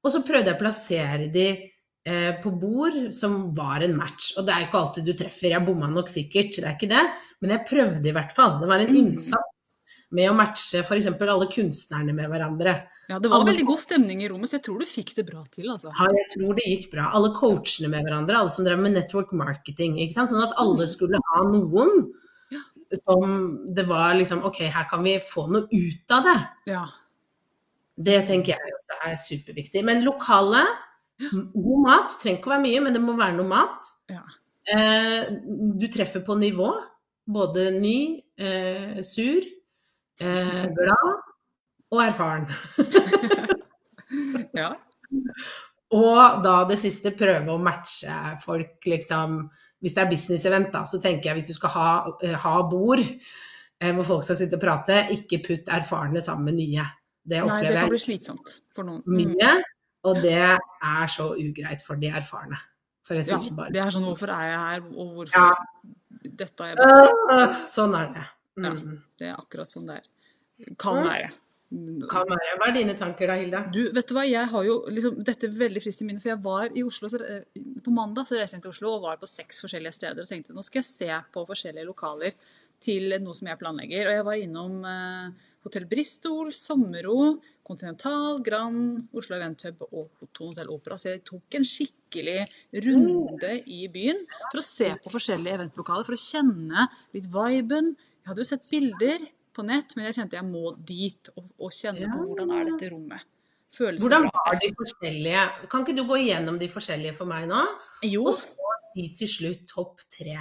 og 0.00 0.12
så 0.14 0.22
prøvde 0.24 0.48
jeg 0.48 0.56
å 0.56 0.62
plassere 0.62 1.26
de 1.34 1.48
eh, 2.06 2.32
på 2.42 2.52
bord 2.60 2.96
som 3.12 3.52
var 3.56 3.82
en 3.82 3.96
match. 3.98 4.32
Og 4.38 4.46
det 4.46 4.54
er 4.54 4.66
ikke 4.68 4.78
alltid 4.80 5.04
du 5.08 5.12
treffer, 5.18 5.50
jeg 5.50 5.66
bomma 5.66 5.88
nok 5.90 6.08
sikkert, 6.12 6.54
det 6.56 6.64
er 6.64 6.76
ikke 6.78 6.88
det, 6.92 7.04
men 7.42 7.50
jeg 7.56 7.66
prøvde 7.68 8.06
i 8.08 8.14
hvert 8.14 8.32
fall. 8.36 8.60
Det 8.62 8.68
var 8.70 8.78
en 8.84 8.92
Mm. 8.94 9.00
innsats 9.02 9.74
med 10.12 10.30
å 10.30 10.34
matche 10.38 10.84
f.eks. 10.86 11.06
alle 11.20 11.48
kunstnerne 11.50 12.14
med 12.14 12.30
hverandre. 12.30 12.76
Ja, 13.08 13.18
det 13.20 13.28
var 13.30 13.40
Alle- 13.40 13.52
veldig 13.52 13.66
god 13.66 13.78
stemning 13.78 14.22
i 14.22 14.28
rommet, 14.28 14.48
så 14.50 14.58
jeg 14.58 14.62
tror 14.64 14.78
du 14.80 14.84
fikk 14.86 15.14
det 15.14 15.26
bra 15.26 15.42
til, 15.50 15.66
altså. 15.70 15.90
Ja, 15.94 16.06
jeg 16.10 16.26
tror 16.38 16.54
det 16.56 16.64
gikk 16.66 16.90
bra. 16.92 17.10
Alle 17.14 17.30
coachene 17.34 17.88
med 17.90 18.02
hverandre, 18.04 18.34
alle 18.36 18.50
som 18.50 18.64
drev 18.64 18.78
med 18.80 18.94
network 18.94 19.32
marketing. 19.32 19.96
Ikke 19.98 20.12
sant? 20.14 20.30
Sånn 20.30 20.42
at 20.42 20.54
alle 20.58 20.86
skulle 20.86 21.18
ha 21.34 21.42
noen 21.44 22.12
Ja. 22.50 22.58
som 23.04 23.74
det 23.74 23.86
var 23.86 24.14
liksom 24.14 24.42
Ok, 24.44 24.58
her 24.58 24.86
kan 24.90 25.02
vi 25.04 25.18
få 25.18 25.48
noe 25.50 25.68
ut 25.72 26.10
av 26.10 26.22
det. 26.24 26.48
Ja. 26.66 26.86
Det 27.98 28.26
tenker 28.26 28.46
jeg 28.54 28.58
også 28.76 28.96
er 29.06 29.14
superviktig. 29.16 29.84
Men 29.84 30.04
lokale, 30.04 30.66
god 31.20 31.84
mat 31.84 32.18
trenger 32.20 32.40
ikke 32.40 32.50
å 32.50 32.54
være 32.56 32.64
mye, 32.66 32.82
men 32.84 32.96
det 32.96 33.02
må 33.04 33.16
være 33.18 33.36
noe 33.38 33.50
mat. 33.50 33.92
Ja. 34.12 34.22
Eh, 34.76 35.30
du 35.78 35.86
treffer 35.92 36.24
på 36.26 36.36
nivå. 36.38 36.70
Både 37.26 37.70
ny, 37.74 38.22
eh, 38.38 39.00
sur, 39.02 39.46
eh, 40.20 40.66
glad 40.78 41.14
og 41.90 42.02
erfaren. 42.02 42.46
ja. 44.60 44.74
Og 45.96 46.42
da 46.42 46.56
det 46.68 46.78
siste, 46.82 47.14
prøve 47.14 47.54
å 47.54 47.62
matche 47.62 48.14
folk, 48.42 48.80
liksom 48.86 49.44
Hvis 49.82 49.92
det 49.94 50.02
er 50.02 50.08
business-event, 50.10 50.70
da, 50.72 50.80
så 50.88 50.98
tenker 50.98 51.28
jeg 51.28 51.36
hvis 51.36 51.50
du 51.50 51.54
skal 51.54 51.70
ha, 51.74 51.88
eh, 52.24 52.32
ha 52.42 52.54
bord 52.66 53.02
eh, 53.04 53.92
hvor 53.92 54.06
folk 54.08 54.24
skal 54.24 54.38
sitte 54.40 54.56
og 54.56 54.62
prate, 54.62 55.02
ikke 55.12 55.42
putt 55.44 55.68
erfarne 55.68 56.22
sammen 56.24 56.48
med 56.48 56.56
nye. 56.62 56.86
Det 57.26 57.42
Nei, 57.44 57.58
det 57.66 57.74
kan 57.76 57.90
bli 57.92 58.00
slitsomt 58.00 58.54
for 58.74 58.88
noen. 58.88 59.02
Mm. 59.04 59.34
mye, 59.34 59.50
og 60.06 60.22
det 60.22 60.32
er 60.38 61.06
så 61.12 61.30
ugreit 61.34 61.82
for 61.84 61.96
de 62.00 62.08
erfarne. 62.14 62.58
For 63.06 63.14
Ja, 63.20 63.38
bare 63.54 63.70
det 63.74 63.80
er 63.82 63.90
sånn 63.94 64.02
hvorfor 64.06 64.30
er 64.34 64.48
jeg 64.50 64.58
her, 64.58 64.86
og 64.96 65.14
hvorfor 65.18 65.36
Ja. 65.36 65.50
Dette 66.26 66.62
har 66.62 66.72
jeg 66.72 66.76
betalt. 66.80 67.10
Øh, 67.30 67.42
øh, 67.42 67.56
Sånn 67.70 67.94
er 67.94 68.06
det. 68.14 68.24
Ja. 68.64 68.70
Mm. 68.72 69.02
Det 69.18 69.26
er 69.28 69.36
akkurat 69.36 69.70
sånn 69.70 69.86
det 69.86 69.98
er. 70.00 70.74
Kan 70.78 70.96
Mm. 70.96 71.06
være. 71.06 71.30
Kan 72.10 72.26
være. 72.30 72.56
Hva 72.58 72.66
er 72.68 72.72
dine 72.74 72.94
tanker 72.98 73.26
da, 73.26 73.34
Hilda? 73.38 73.60
Du, 73.72 73.90
vet 73.92 74.06
du 74.08 74.14
hva, 74.14 74.24
jeg 74.28 74.46
har 74.48 74.64
jo 74.64 74.84
liksom 74.88 75.22
dette 75.22 75.48
veldig 75.50 75.82
friskt 75.82 76.02
i 76.02 76.06
minne, 76.06 76.20
for 76.22 76.30
jeg 76.30 76.42
var 76.42 76.68
i 76.74 76.82
Oslo 76.86 77.08
så, 77.08 77.20
eh, 77.22 77.42
på 77.82 77.90
mandag 77.94 78.26
så 78.26 78.38
reiste 78.38 78.56
jeg 78.56 78.62
til 78.62 78.70
Oslo 78.70 78.94
og 78.96 79.02
var 79.02 79.16
på 79.18 79.26
seks 79.28 79.60
forskjellige 79.60 79.92
steder 79.94 80.20
og 80.22 80.28
tenkte 80.30 80.54
nå 80.54 80.62
skal 80.64 80.80
jeg 80.82 80.84
se 80.90 81.22
på 81.34 81.46
forskjellige 81.46 81.86
lokaler 81.86 82.32
til 82.80 83.08
noe 83.20 83.34
som 83.34 83.48
jeg 83.48 83.58
planlegger. 83.58 84.06
Og 84.06 84.14
jeg 84.16 84.24
var 84.24 84.34
innom 84.34 84.84
eh, 84.84 85.30
Hotell 85.66 85.86
Bristol, 85.90 86.52
Sommero, 86.54 87.36
Continental, 87.66 88.40
Grand, 88.46 89.08
Oslo 89.16 89.36
Event 89.36 89.66
Hub 89.66 89.86
og 89.90 90.22
Hotell 90.22 90.70
Opera. 90.70 90.98
Så 91.00 91.16
jeg 91.16 91.24
tok 91.26 91.58
en 91.58 91.66
skikkelig 91.66 92.44
runde 92.86 93.52
i 93.66 93.86
byen 93.92 94.22
for 94.52 94.62
å 94.62 94.66
se 94.66 94.92
på 95.02 95.12
forskjellige 95.12 95.58
eventlokaler, 95.58 96.06
for 96.06 96.14
å 96.14 96.22
kjenne 96.22 96.86
litt 97.16 97.26
viben. 97.32 97.96
Jeg 98.22 98.30
hadde 98.30 98.44
jo 98.44 98.50
sett 98.52 98.70
bilder 98.70 99.26
på 99.56 99.64
nett, 99.66 99.96
men 99.96 100.08
jeg 100.08 100.20
kjente 100.20 100.38
jeg 100.38 100.46
må 100.46 100.74
dit 100.86 101.32
og, 101.34 101.48
og 101.58 101.74
kjenne 101.74 102.12
på 102.12 102.22
hvordan 102.22 102.54
er 102.54 102.70
dette 102.70 102.92
rommet. 102.92 103.32
Følelsen 103.76 104.04
Hvordan 104.04 104.28
var 104.30 104.58
de 104.62 104.68
forskjellige 104.78 105.40
Kan 105.72 105.82
ikke 105.82 105.96
du 105.96 106.04
gå 106.06 106.20
igjennom 106.22 106.54
de 106.60 106.68
forskjellige 106.70 107.16
for 107.16 107.28
meg 107.28 107.48
nå? 107.50 107.64
Jo, 108.06 108.28
Og 108.30 108.36
så 108.38 108.68
si 108.92 109.08
til 109.18 109.28
slutt 109.28 109.66
topp 109.72 110.04
tre. 110.12 110.36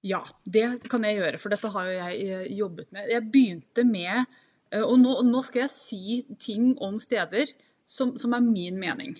Ja, 0.00 0.22
det 0.48 0.88
kan 0.90 1.04
jeg 1.04 1.18
gjøre, 1.18 1.38
for 1.42 1.52
dette 1.52 1.70
har 1.74 1.88
jo 1.90 1.96
jeg 1.98 2.22
eh, 2.24 2.46
jobbet 2.56 2.88
med. 2.96 3.10
Jeg 3.12 3.26
begynte 3.30 3.84
med 3.84 4.38
Og 4.78 4.94
nå, 5.00 5.16
nå 5.26 5.40
skal 5.42 5.64
jeg 5.64 5.72
si 5.74 6.20
ting 6.38 6.76
om 6.78 7.00
steder 7.02 7.50
som, 7.90 8.14
som 8.20 8.36
er 8.36 8.44
min 8.44 8.78
mening. 8.78 9.16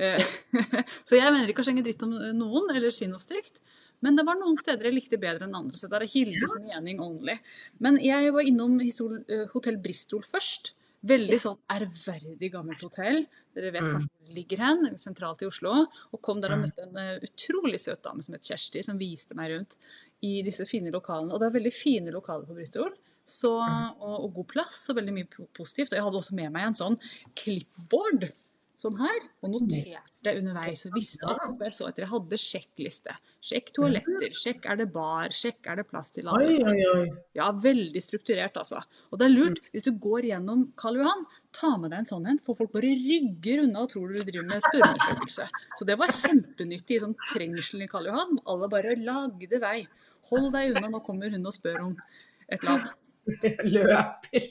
Eh, 0.00 0.22
Så 1.08 1.18
jeg 1.18 1.32
mener 1.32 1.50
ikke 1.50 1.64
å 1.64 1.66
skjenge 1.66 1.84
dritt 1.84 2.04
om 2.06 2.14
noen, 2.14 2.70
eller 2.72 2.92
si 2.94 3.08
noe 3.10 3.22
stygt. 3.22 3.60
Men 4.04 4.16
det 4.16 4.26
var 4.28 4.36
noen 4.38 4.58
steder 4.60 4.90
jeg 4.90 4.96
likte 4.98 5.20
bedre 5.20 5.46
enn 5.48 5.56
andre. 5.56 5.78
Så 5.80 5.88
det 5.90 6.00
er 6.00 6.10
Hildes 6.10 6.56
mening 6.64 7.00
only. 7.02 7.38
Men 7.82 8.00
jeg 8.02 8.32
var 8.34 8.48
innom 8.48 8.76
eh, 8.82 9.46
Hotell 9.54 9.78
Bristol 9.82 10.24
først. 10.26 10.74
Veldig 11.06 11.36
sånn 11.38 11.58
ærverdig 11.70 12.48
gammelt 12.50 12.80
hotell. 12.82 13.20
Dere 13.54 13.70
vet 13.70 13.84
kanskje 13.84 14.08
hvor 14.08 14.26
det 14.26 14.34
ligger 14.34 14.62
hen, 14.64 14.86
sentralt 14.98 15.44
i 15.44 15.48
Oslo. 15.48 15.84
Og 16.10 16.22
kom 16.24 16.40
der 16.42 16.56
og 16.56 16.64
møtte 16.64 16.86
en 16.86 17.00
eh, 17.00 17.24
utrolig 17.24 17.80
søt 17.82 18.02
dame 18.04 18.24
som 18.24 18.36
het 18.36 18.48
Kjersti, 18.48 18.82
som 18.84 19.00
viste 19.00 19.36
meg 19.38 19.52
rundt 19.54 19.78
i 20.26 20.40
disse 20.44 20.66
fine 20.68 20.92
lokalene. 20.92 21.32
Og 21.32 21.40
det 21.40 21.48
er 21.48 21.58
veldig 21.58 21.74
fine 21.74 22.14
lokaler 22.14 22.48
på 22.48 22.56
Bristol. 22.58 22.92
Så, 23.26 23.52
og, 23.58 24.16
og 24.22 24.32
god 24.40 24.50
plass 24.54 24.84
og 24.92 25.00
veldig 25.00 25.14
mye 25.16 25.46
positivt. 25.56 25.92
Og 25.92 25.98
jeg 25.98 26.08
hadde 26.08 26.20
også 26.22 26.36
med 26.38 26.52
meg 26.54 26.68
en 26.70 26.76
sånn 26.78 27.00
clipboard. 27.34 28.28
Sånn 28.76 28.98
her. 29.00 29.22
Og 29.40 29.54
noterte 29.54 30.34
underveis 30.36 30.82
og 30.84 30.92
visste 30.98 31.24
alt. 31.32 31.62
Jeg 31.64 31.72
så 31.72 31.86
etter 31.88 32.04
jeg 32.04 32.10
hadde 32.10 32.38
sjekkliste. 32.38 33.14
Sjekk 33.48 33.70
toaletter. 33.78 34.34
Sjekk 34.36 34.68
er 34.68 34.78
det 34.82 34.86
bar. 34.92 35.32
Sjekk 35.32 35.70
er 35.72 35.80
det 35.80 35.86
plass 35.88 36.12
til 36.12 36.28
alle. 36.28 37.06
Ja, 37.38 37.48
veldig 37.64 38.02
strukturert, 38.04 38.58
altså. 38.60 38.82
Og 39.08 39.18
det 39.18 39.30
er 39.30 39.32
lurt, 39.32 39.62
hvis 39.72 39.86
du 39.86 39.94
går 39.96 40.28
gjennom 40.28 40.66
Karl 40.76 41.00
Johan, 41.00 41.24
ta 41.56 41.72
med 41.80 41.94
deg 41.94 42.04
en 42.04 42.10
sånn 42.10 42.28
en, 42.28 42.42
for 42.44 42.58
folk 42.58 42.74
bare 42.76 42.92
rygger 42.92 43.64
unna 43.64 43.86
og 43.86 43.94
tror 43.94 44.12
du 44.12 44.20
driver 44.20 44.44
med 44.50 44.68
spørreundersøkelse. 44.68 45.48
Så 45.80 45.88
det 45.88 45.96
var 45.96 46.12
kjempenyttig 46.12 46.98
i 46.98 47.02
sånn 47.06 47.16
trengselen 47.30 47.88
i 47.88 47.90
Karl 47.90 48.10
Johan. 48.12 48.36
Alle 48.44 48.68
bare 48.76 48.98
lagde 49.00 49.62
vei. 49.64 49.80
Hold 50.28 50.52
deg 50.52 50.76
unna, 50.76 50.92
nå 50.92 51.00
kommer 51.06 51.32
hun 51.32 51.48
og 51.48 51.56
spør 51.56 51.80
om 51.88 51.96
et 51.96 52.60
eller 52.60 52.76
annet. 52.76 52.94
Løper. 53.76 54.46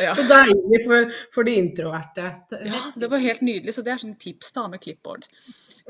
Ja. 0.00 0.14
Så 0.16 0.22
deilig 0.24 0.78
for, 0.86 1.10
for 1.34 1.44
de 1.44 1.58
introverte. 1.60 2.30
Ja, 2.64 2.78
det 2.96 3.08
var 3.12 3.20
helt 3.20 3.42
nydelig. 3.44 3.74
Så 3.76 3.82
det 3.84 3.92
er 3.92 4.00
sånn 4.00 4.14
tips 4.20 4.54
da 4.56 4.64
med 4.72 4.80
clipboard. 4.80 5.26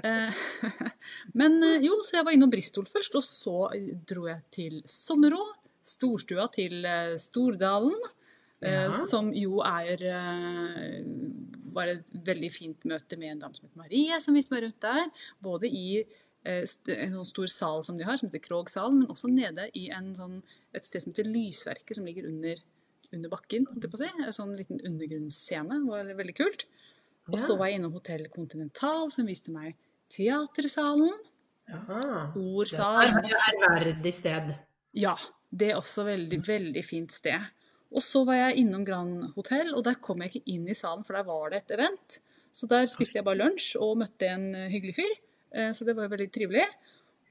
Eh, 0.02 0.40
Men 1.40 1.60
eh, 1.62 1.76
jo, 1.86 2.00
så 2.02 2.18
jeg 2.18 2.26
var 2.26 2.34
innom 2.34 2.50
Bristol 2.50 2.88
først, 2.90 3.14
og 3.20 3.22
så 3.26 3.68
dro 4.10 4.26
jeg 4.32 4.42
til 4.56 4.80
Sommerå. 4.90 5.44
Storstua 5.84 6.48
til 6.54 6.80
eh, 6.88 7.14
Stordalen. 7.22 7.94
eh, 8.64 8.86
Ja. 8.88 8.90
Som 8.96 9.30
jo 9.36 9.60
er 9.62 10.02
eh, 10.10 11.00
var 11.74 11.90
et 11.94 12.10
veldig 12.26 12.50
fint 12.54 12.86
møte 12.88 13.18
med 13.20 13.34
en 13.34 13.42
dame 13.44 13.54
som 13.58 13.68
het 13.68 13.76
Marie, 13.78 14.18
som 14.24 14.34
viste 14.34 14.54
meg 14.54 14.64
rundt 14.66 14.80
der. 14.82 15.06
Både 15.44 15.68
i 15.70 16.00
en 16.44 17.16
sånn 17.16 17.28
stor 17.28 17.50
sal 17.50 17.84
som 17.86 17.98
de 17.98 18.04
har, 18.04 18.18
som 18.20 18.28
heter 18.28 18.42
Krogsalen, 18.44 19.02
men 19.02 19.12
også 19.12 19.30
nede 19.32 19.70
i 19.78 19.86
en 19.94 20.12
sånn, 20.16 20.40
et 20.76 20.84
sted 20.84 21.04
som 21.04 21.14
heter 21.14 21.28
Lysverket, 21.28 21.96
som 21.96 22.08
ligger 22.08 22.28
under, 22.28 22.60
under 23.10 23.32
bakken. 23.32 23.68
si. 23.96 24.10
En 24.10 24.36
sånn 24.36 24.52
liten 24.58 24.82
undergrunnsscene. 24.84 25.80
var 25.88 26.12
veldig 26.20 26.36
kult. 26.36 26.66
Og 27.32 27.38
så 27.40 27.56
var 27.56 27.70
jeg 27.70 27.80
innom 27.80 27.94
Hotell 27.96 28.26
Continental, 28.32 29.08
som 29.12 29.28
viste 29.28 29.52
meg 29.54 29.78
teatersalen. 30.12 31.14
Ordsal. 32.36 33.00
Er 33.08 33.16
ærverdig 33.64 34.12
sted. 34.12 34.52
Ja, 34.94 35.14
det 35.48 35.72
er 35.72 35.80
også 35.80 36.04
veldig, 36.06 36.42
veldig 36.44 36.84
fint 36.84 37.14
sted. 37.14 37.40
Og 37.94 38.02
så 38.02 38.24
var 38.26 38.40
jeg 38.40 38.64
innom 38.64 38.84
Grand 38.84 39.30
Hotell, 39.36 39.72
og 39.78 39.84
der 39.86 39.96
kom 40.02 40.22
jeg 40.22 40.34
ikke 40.34 40.54
inn 40.56 40.68
i 40.68 40.76
salen, 40.76 41.04
for 41.06 41.16
der 41.16 41.26
var 41.28 41.52
det 41.52 41.62
et 41.62 41.76
event. 41.78 42.18
Så 42.54 42.68
der 42.70 42.86
spiste 42.90 43.18
jeg 43.18 43.26
bare 43.26 43.40
lunsj 43.40 43.74
og 43.82 43.96
møtte 44.02 44.28
en 44.30 44.50
eh, 44.54 44.68
hyggelig 44.70 44.96
fyr. 44.98 45.14
Eh, 45.54 45.72
Så 45.72 45.86
det 45.86 45.96
var 45.96 46.08
jo 46.08 46.14
veldig 46.16 46.30
trivelig. 46.34 46.66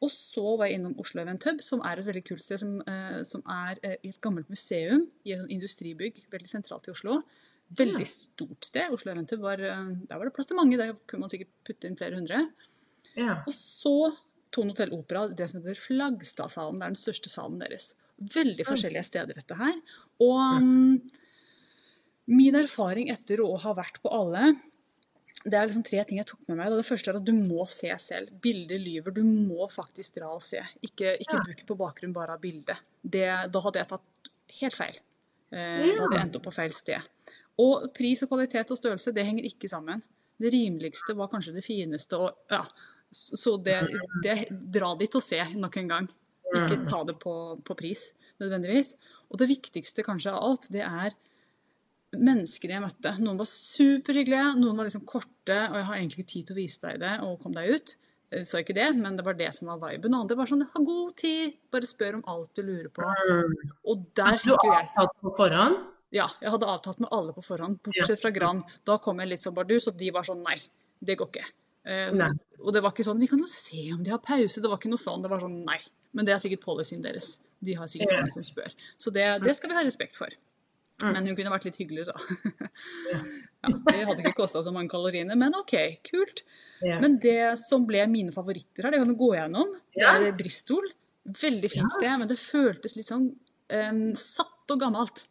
Og 0.03 0.11
så 0.11 0.57
var 0.57 0.67
jeg 0.67 0.79
innom 0.79 0.97
Oslo 0.99 1.21
Event 1.21 1.45
Hub, 1.47 1.61
som 1.63 1.81
er 1.87 1.99
et 1.99 2.05
veldig 2.07 2.25
kult 2.27 2.43
sted, 2.43 2.59
som, 2.59 2.81
eh, 2.81 3.21
som 3.23 3.43
er 3.47 3.79
eh, 3.83 3.95
i 4.03 4.09
et 4.09 4.21
gammelt 4.21 4.49
museum 4.51 5.07
i 5.23 5.31
et 5.31 5.49
industribygg 5.49 6.25
veldig 6.31 6.49
sentralt 6.49 6.89
i 6.89 6.91
Oslo. 6.91 7.21
Veldig 7.73 8.05
stort 8.05 8.67
sted. 8.67 8.91
Oslo 8.91 9.13
Event 9.13 9.31
Hub 9.31 9.39
var, 9.45 9.57
der 9.57 10.17
var 10.17 10.25
det 10.25 10.33
plass 10.35 10.49
til 10.49 10.59
mange. 10.59 10.77
Der 10.77 10.93
kunne 11.07 11.21
man 11.21 11.31
sikkert 11.31 11.53
putte 11.65 11.87
inn 11.87 11.97
flere 11.97 12.19
hundre. 12.19 12.49
Ja. 13.15 13.41
Og 13.47 13.53
så 13.55 14.11
Tone 14.53 14.73
Hotell 14.73 14.93
Opera, 14.93 15.27
det 15.33 15.47
som 15.49 15.61
heter 15.61 15.79
Flagstadsalen. 15.79 16.77
Det 16.79 16.85
er 16.85 16.93
den 16.93 16.99
største 16.99 17.31
salen 17.31 17.61
deres. 17.61 17.93
Veldig 18.21 18.67
forskjellige 18.67 19.07
steder, 19.07 19.39
dette 19.39 19.57
her. 19.57 19.79
Og 20.21 20.61
mm, 20.61 20.99
min 22.37 22.59
erfaring 22.59 23.09
etter 23.13 23.41
å 23.41 23.55
ha 23.63 23.73
vært 23.77 23.97
på 24.03 24.11
alle 24.13 24.53
det 25.43 25.57
er 25.57 25.65
liksom 25.67 25.83
tre 25.83 26.03
ting 26.07 26.19
jeg 26.21 26.27
tok 26.29 26.39
med 26.47 26.59
meg. 26.59 26.71
Det 26.77 26.85
første 26.87 27.09
er 27.11 27.17
at 27.19 27.25
du 27.27 27.33
må 27.33 27.65
se 27.67 27.89
selv. 27.99 28.29
Bildet 28.43 28.79
lyver. 28.79 29.11
Du 29.15 29.23
må 29.25 29.65
faktisk 29.73 30.15
dra 30.19 30.29
og 30.31 30.41
se. 30.45 30.61
Ikke, 30.85 31.17
ikke 31.19 31.39
Ja. 31.39 31.43
book 31.47 31.63
på 31.67 31.77
bakgrunn 31.79 32.13
bare 32.13 32.35
av 32.37 32.41
bildet. 32.41 32.79
Det, 33.03 33.25
da 33.51 33.59
hadde 33.65 33.81
jeg 33.81 33.89
tatt 33.89 34.31
helt 34.61 34.77
feil. 34.77 34.99
Eh, 35.51 35.87
Ja. 35.87 35.95
Da 35.97 36.01
hadde 36.05 36.15
jeg 36.17 36.25
endt 36.27 36.35
opp 36.39 36.43
på 36.47 36.53
feil 36.53 36.71
sted. 36.71 37.01
Og 37.59 37.93
pris 37.93 38.23
og 38.23 38.29
kvalitet 38.29 38.71
og 38.71 38.77
størrelse, 38.77 39.13
det 39.13 39.25
henger 39.25 39.43
ikke 39.49 39.69
sammen. 39.69 40.01
Det 40.39 40.51
rimeligste 40.53 41.15
var 41.15 41.27
kanskje 41.29 41.53
det 41.53 41.63
fineste, 41.65 42.13
og 42.17 42.35
ja. 42.49 42.63
Så 43.13 43.37
så 43.37 43.51
det, 43.63 43.77
det 44.23 44.47
Dra 44.73 44.95
dit 44.97 45.13
og 45.15 45.21
se 45.21 45.37
nok 45.55 45.77
en 45.77 45.87
gang. 45.87 46.07
Ikke 46.55 46.89
ta 46.89 47.03
det 47.03 47.19
på, 47.19 47.33
på 47.63 47.75
pris, 47.77 48.13
nødvendigvis. 48.39 48.95
Og 49.29 49.37
det 49.37 49.49
viktigste 49.49 50.03
kanskje 50.05 50.31
av 50.33 50.41
alt, 50.43 50.67
det 50.71 50.81
er 50.81 51.13
menneskene 52.19 52.75
jeg 52.77 52.83
møtte. 52.83 53.11
Noen 53.23 53.39
var 53.39 53.47
superhyggelige, 53.49 54.53
noen 54.59 54.77
var 54.79 54.87
liksom 54.89 55.05
korte, 55.09 55.57
og 55.69 55.77
jeg 55.79 55.85
har 55.89 55.95
egentlig 55.99 56.19
ikke 56.23 56.31
tid 56.33 56.47
til 56.49 56.55
å 56.55 56.59
vise 56.61 56.81
deg 56.87 56.99
det, 57.03 57.13
og 57.25 57.39
kom 57.43 57.55
deg 57.57 57.69
ut. 57.73 57.95
Eh, 58.31 58.43
Så 58.43 58.59
ikke 58.63 58.75
det, 58.77 58.89
men 58.97 59.15
det 59.17 59.25
var 59.25 59.33
det 59.39 59.49
som 59.55 59.67
var 59.71 59.79
viben. 59.83 60.13
Og 60.13 60.21
andre 60.25 60.37
var 60.39 60.49
sånn, 60.49 60.63
ha 60.73 60.83
god 60.83 61.15
tid, 61.19 61.57
bare 61.71 61.89
spør 61.89 62.19
om 62.19 62.23
alt 62.33 62.53
du 62.55 62.61
lurer 62.63 62.89
på. 62.93 63.07
Og 63.85 64.05
der 64.17 64.37
Du 64.37 64.45
fikk 64.45 64.63
jo 64.67 64.71
jeg 64.73 64.85
avtalt 64.87 65.17
på 65.21 65.35
forhånd? 65.37 65.81
Ja, 66.13 66.27
jeg 66.41 66.51
hadde 66.53 66.69
avtalt 66.69 66.99
med 67.01 67.09
alle 67.11 67.33
på 67.33 67.41
forhånd, 67.41 67.79
bortsett 67.81 68.21
fra 68.21 68.29
Gran. 68.29 68.61
Da 68.85 68.99
kom 69.01 69.17
jeg 69.19 69.29
litt 69.31 69.41
som 69.41 69.53
bardus, 69.55 69.87
og 69.89 69.97
de 69.97 70.11
var 70.13 70.23
sånn 70.27 70.43
nei, 70.45 70.59
det 71.01 71.17
går 71.17 71.29
ikke. 71.31 71.45
Eh, 71.85 72.11
Nei. 72.15 72.29
og 72.61 72.71
det 72.71 72.79
var 72.81 72.93
ikke 72.93 73.03
sånn 73.03 73.19
vi 73.19 73.27
kan 73.27 73.41
jo 73.41 73.47
se 73.49 73.89
om 73.91 74.03
de 74.05 74.11
har 74.13 74.19
pause, 74.23 74.61
det 74.61 74.69
var 74.71 74.77
ikke 74.79 74.91
noe 74.93 75.01
sånn. 75.01 75.21
Det 75.25 75.29
var 75.33 75.41
sånn 75.43 75.65
nei. 75.65 75.79
Men 76.13 76.23
det 76.25 76.31
er 76.35 76.37
sikkert 76.39 76.61
policyen 76.63 77.01
deres. 77.03 77.39
De 77.59 77.73
har 77.75 77.87
sikkert 77.87 78.13
mange 78.21 78.31
som 78.31 78.43
spør. 78.45 78.71
Så 79.01 79.11
det, 79.11 79.25
det 79.43 79.55
skal 79.57 79.71
vi 79.71 79.75
ha 79.75 79.83
respekt 79.83 80.15
for. 80.15 80.29
Men 81.03 81.27
hun 81.27 81.35
kunne 81.37 81.51
vært 81.53 81.67
litt 81.67 81.79
hyggeligere, 81.81 82.13
da. 82.13 82.71
ja, 83.13 83.71
det 83.73 83.95
hadde 84.07 84.23
ikke 84.23 84.35
kosta 84.43 84.61
så 84.63 84.73
mange 84.75 84.91
kaloriene, 84.91 85.35
men 85.39 85.55
OK, 85.57 85.75
kult. 86.07 86.43
Ja. 86.83 86.99
Men 87.03 87.17
det 87.23 87.55
som 87.61 87.87
ble 87.89 88.05
mine 88.11 88.33
favoritter 88.35 88.87
her, 88.87 88.95
det 88.95 89.01
kan 89.03 89.11
du 89.11 89.17
gå 89.19 89.33
gjennom, 89.35 89.75
det 89.95 90.07
er 90.09 90.29
Bristol. 90.37 90.87
Veldig 91.23 91.69
fint 91.71 91.93
sted, 91.95 92.11
men 92.19 92.27
det 92.27 92.39
føltes 92.39 92.97
litt 92.97 93.11
sånn 93.11 93.29
um, 93.31 94.01
satt 94.19 94.73
og 94.73 94.81
gammelt. 94.81 95.23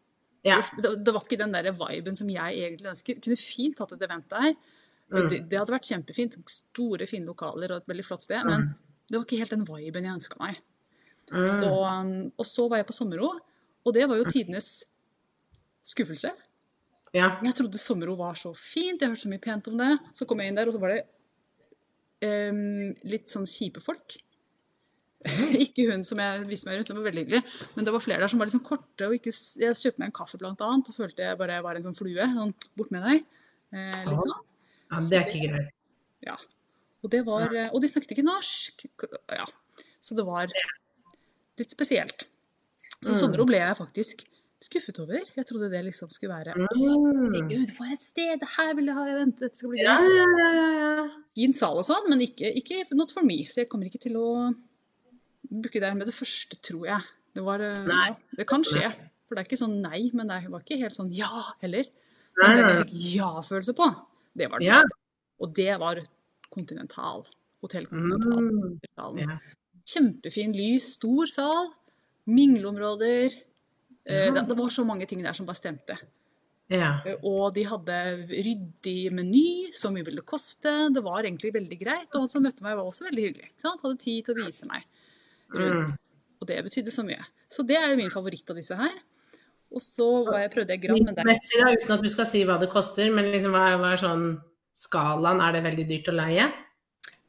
ja. 0.47 0.61
Det, 0.79 0.95
det 1.05 1.13
var 1.15 1.27
ikke 1.27 1.41
den 1.41 1.53
der 1.53 1.69
viben 1.77 2.17
som 2.19 2.31
jeg 2.33 2.63
egentlig 2.65 2.93
ønsker. 2.95 3.21
Kunne 3.25 3.41
fint 3.41 3.83
hatt 3.83 3.93
et 3.97 4.07
event 4.09 4.29
der. 4.33 4.55
Mm. 5.13 5.29
Det, 5.29 5.41
det 5.51 5.59
hadde 5.61 5.75
vært 5.75 5.91
kjempefint. 5.91 6.39
Store, 6.51 7.09
fine 7.11 7.29
lokaler 7.29 7.75
og 7.75 7.83
et 7.83 7.93
veldig 7.93 8.07
flott 8.07 8.25
sted. 8.25 8.41
Men 8.49 8.71
det 9.11 9.19
var 9.19 9.27
ikke 9.27 9.43
helt 9.43 9.53
den 9.53 9.67
viben 9.69 10.09
jeg 10.09 10.17
ønska 10.17 10.41
meg. 10.41 10.63
Mm. 11.33 11.63
Og, 11.69 11.83
um, 11.85 12.15
og 12.41 12.49
så 12.49 12.67
var 12.69 12.81
jeg 12.81 12.89
på 12.89 12.97
sommerro, 12.97 13.35
og 13.83 13.95
det 13.97 14.09
var 14.09 14.19
jo 14.21 14.31
tidenes 14.31 14.83
skuffelse. 15.85 16.33
ja. 17.15 17.39
Jeg 17.45 17.55
trodde 17.59 17.79
sommerro 17.79 18.15
var 18.17 18.35
så 18.41 18.55
fint, 18.57 19.01
jeg 19.03 19.11
hørte 19.11 19.25
så 19.27 19.29
mye 19.33 19.43
pent 19.43 19.69
om 19.69 19.77
det. 19.81 19.99
Så 20.15 20.27
kom 20.29 20.41
jeg 20.41 20.49
inn 20.53 20.57
der, 20.59 20.67
og 20.71 20.73
så 20.77 20.81
var 20.83 20.95
det 20.95 21.03
um, 22.51 22.93
litt 23.09 23.29
sånn 23.33 23.47
kjipe 23.49 23.83
folk. 23.83 24.17
ikke 25.65 25.85
hun 25.91 26.03
som 26.07 26.19
jeg 26.19 26.47
viste 26.51 26.67
meg 26.67 26.81
rundt, 26.81 26.89
hun 26.91 26.99
var 26.99 27.07
veldig 27.11 27.23
hyggelig. 27.25 27.43
Men 27.77 27.87
det 27.87 27.93
var 27.95 28.03
flere 28.03 28.25
der 28.25 28.33
som 28.33 28.41
var 28.43 28.49
liksom 28.51 28.65
korte. 28.67 29.07
og 29.07 29.15
ikke, 29.19 29.31
Jeg 29.63 29.77
kjøpte 29.79 30.03
meg 30.03 30.11
en 30.11 30.17
kaffe 30.17 30.41
blant 30.41 30.65
annet, 30.67 30.89
og 30.91 30.97
følte 30.97 31.29
jeg 31.29 31.39
bare 31.39 31.61
var 31.63 31.79
en 31.79 31.87
sånn 31.87 31.99
flue. 31.99 32.27
Sånn, 32.35 32.55
bort 32.79 32.91
med 32.95 33.07
deg. 33.07 33.23
Eh, 33.73 34.03
litt 34.09 34.27
sånn. 34.27 34.43
ja. 34.91 34.99
Det 35.09 35.19
er 35.21 35.31
ikke 35.31 35.47
greit. 35.53 35.71
Ja. 36.27 36.35
Og, 37.03 37.11
det 37.11 37.25
var, 37.27 37.51
og 37.73 37.81
de 37.83 37.89
snakket 37.91 38.13
ikke 38.17 38.27
norsk. 38.27 38.85
Ja. 39.35 39.47
Så 40.03 40.15
det 40.19 40.25
var 40.27 40.51
litt 41.59 41.71
spesielt. 41.75 42.27
Så 43.03 43.11
Mm. 43.11 43.19
sommerro 43.19 43.45
ble 43.49 43.59
jeg 43.59 43.75
faktisk 43.79 44.21
skuffet 44.67 44.99
over. 45.03 45.21
Jeg 45.37 45.47
trodde 45.49 45.69
det 45.73 45.85
liksom 45.87 46.11
skulle 46.11 46.33
være 46.35 46.55
Mm. 46.57 47.49
Gud, 47.51 47.71
for 47.77 47.85
et 47.93 48.01
sted! 48.03 48.41
Her 48.57 48.75
vil 48.79 48.87
jeg 48.91 48.95
ha 48.95 49.07
event! 49.13 49.39
Dette 49.41 49.57
skal 49.59 49.71
bli 49.71 49.81
Ja, 49.83 49.97
greit. 50.01 50.17
ja, 50.17 50.27
ja, 50.39 50.51
ja, 50.55 50.91
ja. 51.03 51.09
Fin 51.37 51.53
sal 51.57 51.77
og 51.81 51.85
sånn, 51.85 52.09
men 52.11 52.21
ikke, 52.21 52.51
ikke 52.61 52.85
not 52.95 53.11
for 53.13 53.23
me. 53.25 53.45
Så 53.49 53.63
jeg 53.63 53.69
kommer 53.69 53.87
ikke 53.89 54.01
til 54.03 54.17
å 54.21 54.29
booke 55.51 55.81
der 55.81 55.95
med 55.95 56.07
det 56.07 56.15
første, 56.15 56.57
tror 56.63 56.87
jeg. 56.87 57.01
Det, 57.35 57.43
var, 57.45 57.61
eh, 57.61 57.85
ja, 57.89 58.15
det 58.37 58.47
kan 58.47 58.63
skje. 58.65 58.91
For 59.27 59.35
det 59.37 59.43
er 59.43 59.49
ikke 59.51 59.61
sånn 59.65 59.81
nei, 59.83 60.11
men 60.13 60.29
det 60.29 60.43
var 60.53 60.61
ikke 60.61 60.79
helt 60.81 60.95
sånn 60.97 61.13
ja 61.17 61.31
heller. 61.63 61.85
Men 62.37 62.57
den 62.57 62.65
nei. 62.67 62.73
jeg 62.75 62.87
fikk 62.87 62.97
ja-følelse 63.17 63.75
på, 63.77 63.87
det 64.37 64.51
var 64.51 64.59
det 64.61 64.67
Ja. 64.69 64.81
beste. 64.83 64.99
Og 65.41 65.55
det 65.55 65.79
var 65.81 66.01
Continental. 66.53 67.25
Hotell 67.63 67.87
Continental. 67.87 69.15
Mm. 69.17 69.39
Kjempefin 69.87 70.53
lys, 70.55 70.93
stor 70.95 71.27
sal, 71.27 71.73
mingleområder. 72.27 73.33
Eh, 74.07 74.27
Ja. 74.27 74.31
Det, 74.35 74.47
det 74.49 74.57
var 74.59 74.69
så 74.71 74.85
mange 74.87 75.07
ting 75.07 75.23
der 75.23 75.33
som 75.33 75.47
bare 75.47 75.59
stemte. 75.61 75.99
Ja. 76.73 77.01
Eh, 77.07 77.17
Og 77.23 77.53
de 77.55 77.65
hadde 77.69 77.97
ryddig 78.31 79.13
meny, 79.13 79.71
så 79.77 79.91
mye 79.93 80.05
ville 80.07 80.23
det 80.23 80.27
koste. 80.27 80.73
Det 80.95 81.03
var 81.05 81.23
egentlig 81.23 81.53
veldig 81.55 81.79
greit. 81.81 82.09
Og 82.15 82.21
han 82.25 82.29
som 82.33 82.43
møtte 82.43 82.63
meg, 82.65 82.77
var 82.77 82.85
også 82.89 83.07
veldig 83.11 83.27
hyggelig. 83.29 83.51
Hadde 83.63 83.99
tid 83.99 84.25
til 84.25 84.35
å 84.35 84.47
vise 84.47 84.67
meg 84.67 84.83
rundt. 85.53 85.93
Mm. 85.95 85.99
Og 86.41 86.47
det 86.49 86.63
betydde 86.65 86.91
så 86.91 87.05
mye. 87.07 87.23
Så 87.49 87.63
det 87.67 87.77
er 87.79 87.91
jo 87.93 87.97
min 88.01 88.11
favoritt 88.11 88.49
av 88.51 88.57
disse 88.57 88.75
her. 88.75 88.95
Og 89.73 89.81
så 89.81 90.07
var 90.27 90.41
jeg, 90.43 90.51
prøvde 90.53 90.75
jeg 90.75 90.83
Gram, 90.83 90.99
men 91.01 91.15
det 91.15 91.23
er 91.23 91.29
Messig, 91.31 91.61
da, 91.63 91.71
uten 91.73 91.93
at 91.95 92.03
du 92.03 92.09
skal 92.13 92.27
si 92.29 92.43
hva 92.45 92.59
det 92.61 92.69
koster, 92.73 93.09
men 93.15 93.31
liksom, 93.33 93.55
hva, 93.55 93.71
hva 93.81 93.93
er 93.95 94.01
sånn 94.03 94.25
skalaen? 94.77 95.41
Er 95.41 95.53
det 95.55 95.63
veldig 95.65 95.87
dyrt 95.89 96.11
å 96.13 96.17
leie? 96.19 96.49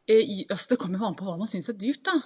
Eh, 0.09 0.43
altså, 0.51 0.73
det 0.73 0.79
kommer 0.81 0.99
jo 0.99 1.05
an 1.07 1.15
på 1.15 1.23
hva 1.27 1.37
man 1.39 1.47
syns 1.47 1.69
er 1.71 1.77
dyrt, 1.79 2.01
da. 2.03 2.17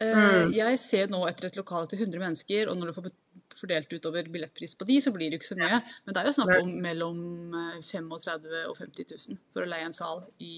Eh, 0.00 0.14
Mm. 0.16 0.52
Jeg 0.56 0.78
ser 0.80 1.06
nå 1.12 1.20
etter 1.28 1.46
et 1.46 1.56
lokale 1.60 1.86
til 1.86 1.98
100 2.00 2.18
mennesker, 2.18 2.68
og 2.70 2.78
når 2.78 2.86
du 2.86 2.92
får 2.96 3.02
bet- 3.10 3.20
fordelt 3.58 3.92
utover 3.92 4.28
billettpris 4.32 4.74
på 4.78 4.86
de, 4.88 4.98
så 5.02 5.12
blir 5.14 5.30
det 5.30 5.38
jo 5.38 5.42
ikke 5.42 5.50
så 5.52 5.58
mye. 5.60 5.80
Men 6.04 6.16
det 6.16 6.22
er 6.22 6.28
jo 6.28 6.34
snakk 6.36 6.52
om 6.58 6.72
mellom 6.84 7.22
eh, 7.60 7.78
35 7.86 8.50
og 8.70 8.76
50 8.78 9.08
000 9.14 9.40
for 9.54 9.64
å 9.64 9.70
leie 9.70 9.88
en 9.88 9.96
sal 9.96 10.24
i 10.42 10.56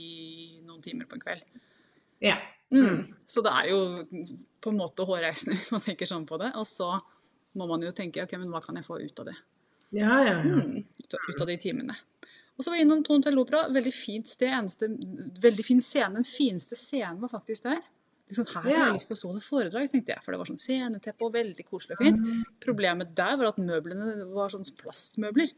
noen 0.66 0.82
timer 0.84 1.08
på 1.10 1.18
en 1.18 1.24
kveld. 1.24 1.62
Ja. 2.22 2.36
Mm. 2.72 3.14
Så 3.28 3.42
det 3.44 3.52
er 3.52 3.72
jo 3.72 3.80
på 4.62 4.72
en 4.72 4.78
måte 4.78 5.06
hårreisende 5.08 5.56
hvis 5.58 5.72
man 5.74 5.84
tenker 5.84 6.08
sånn 6.08 6.28
på 6.28 6.38
det. 6.42 6.52
Og 6.60 6.68
så 6.68 6.94
må 7.58 7.68
man 7.68 7.84
jo 7.84 7.92
tenke 7.96 8.24
ok, 8.24 8.36
men 8.40 8.52
hva 8.52 8.62
kan 8.64 8.78
jeg 8.78 8.88
få 8.88 9.00
ut 9.02 9.24
av 9.24 9.32
det? 9.32 9.38
Ja, 9.92 10.22
ja, 10.24 10.38
ja. 10.40 10.56
Mm, 10.56 10.86
ut, 11.04 11.14
av, 11.42 11.48
de 11.50 11.58
timene. 11.60 11.96
Og 12.56 12.64
så 12.64 12.70
var 12.72 12.78
jeg 12.78 12.86
innom 12.86 13.02
Tone 13.04 13.32
Opera. 13.36 13.66
Veldig 13.72 13.92
fint 13.92 14.28
sted. 14.28 14.48
Eneste, 14.48 14.88
veldig 15.42 15.66
fin 15.66 15.82
scene. 15.84 16.14
Den 16.16 16.28
fineste 16.28 16.78
scenen 16.78 17.20
var 17.20 17.32
faktisk 17.34 17.66
der. 17.66 17.82
Liksom, 18.32 18.48
her 18.56 18.66
har 18.66 18.88
jeg 18.88 18.96
lyst 18.96 19.10
til 19.12 19.16
å 19.16 19.20
stå 19.20 19.32
det 19.36 19.44
foredrag, 19.44 19.88
tenkte 19.92 20.14
jeg. 20.14 20.24
For 20.24 20.34
det 20.34 20.40
var 20.40 20.50
sånn 20.50 20.60
sceneteppe 20.62 21.26
og 21.28 21.34
veldig 21.36 21.66
koselig 21.68 21.98
og 21.98 22.02
fint. 22.02 22.20
Mm. 22.24 22.42
Problemet 22.64 23.14
der 23.18 23.38
var 23.38 23.52
at 23.52 23.60
møblene 23.62 24.28
var 24.32 24.52
sånn 24.52 24.66
plastmøbler. 24.80 25.52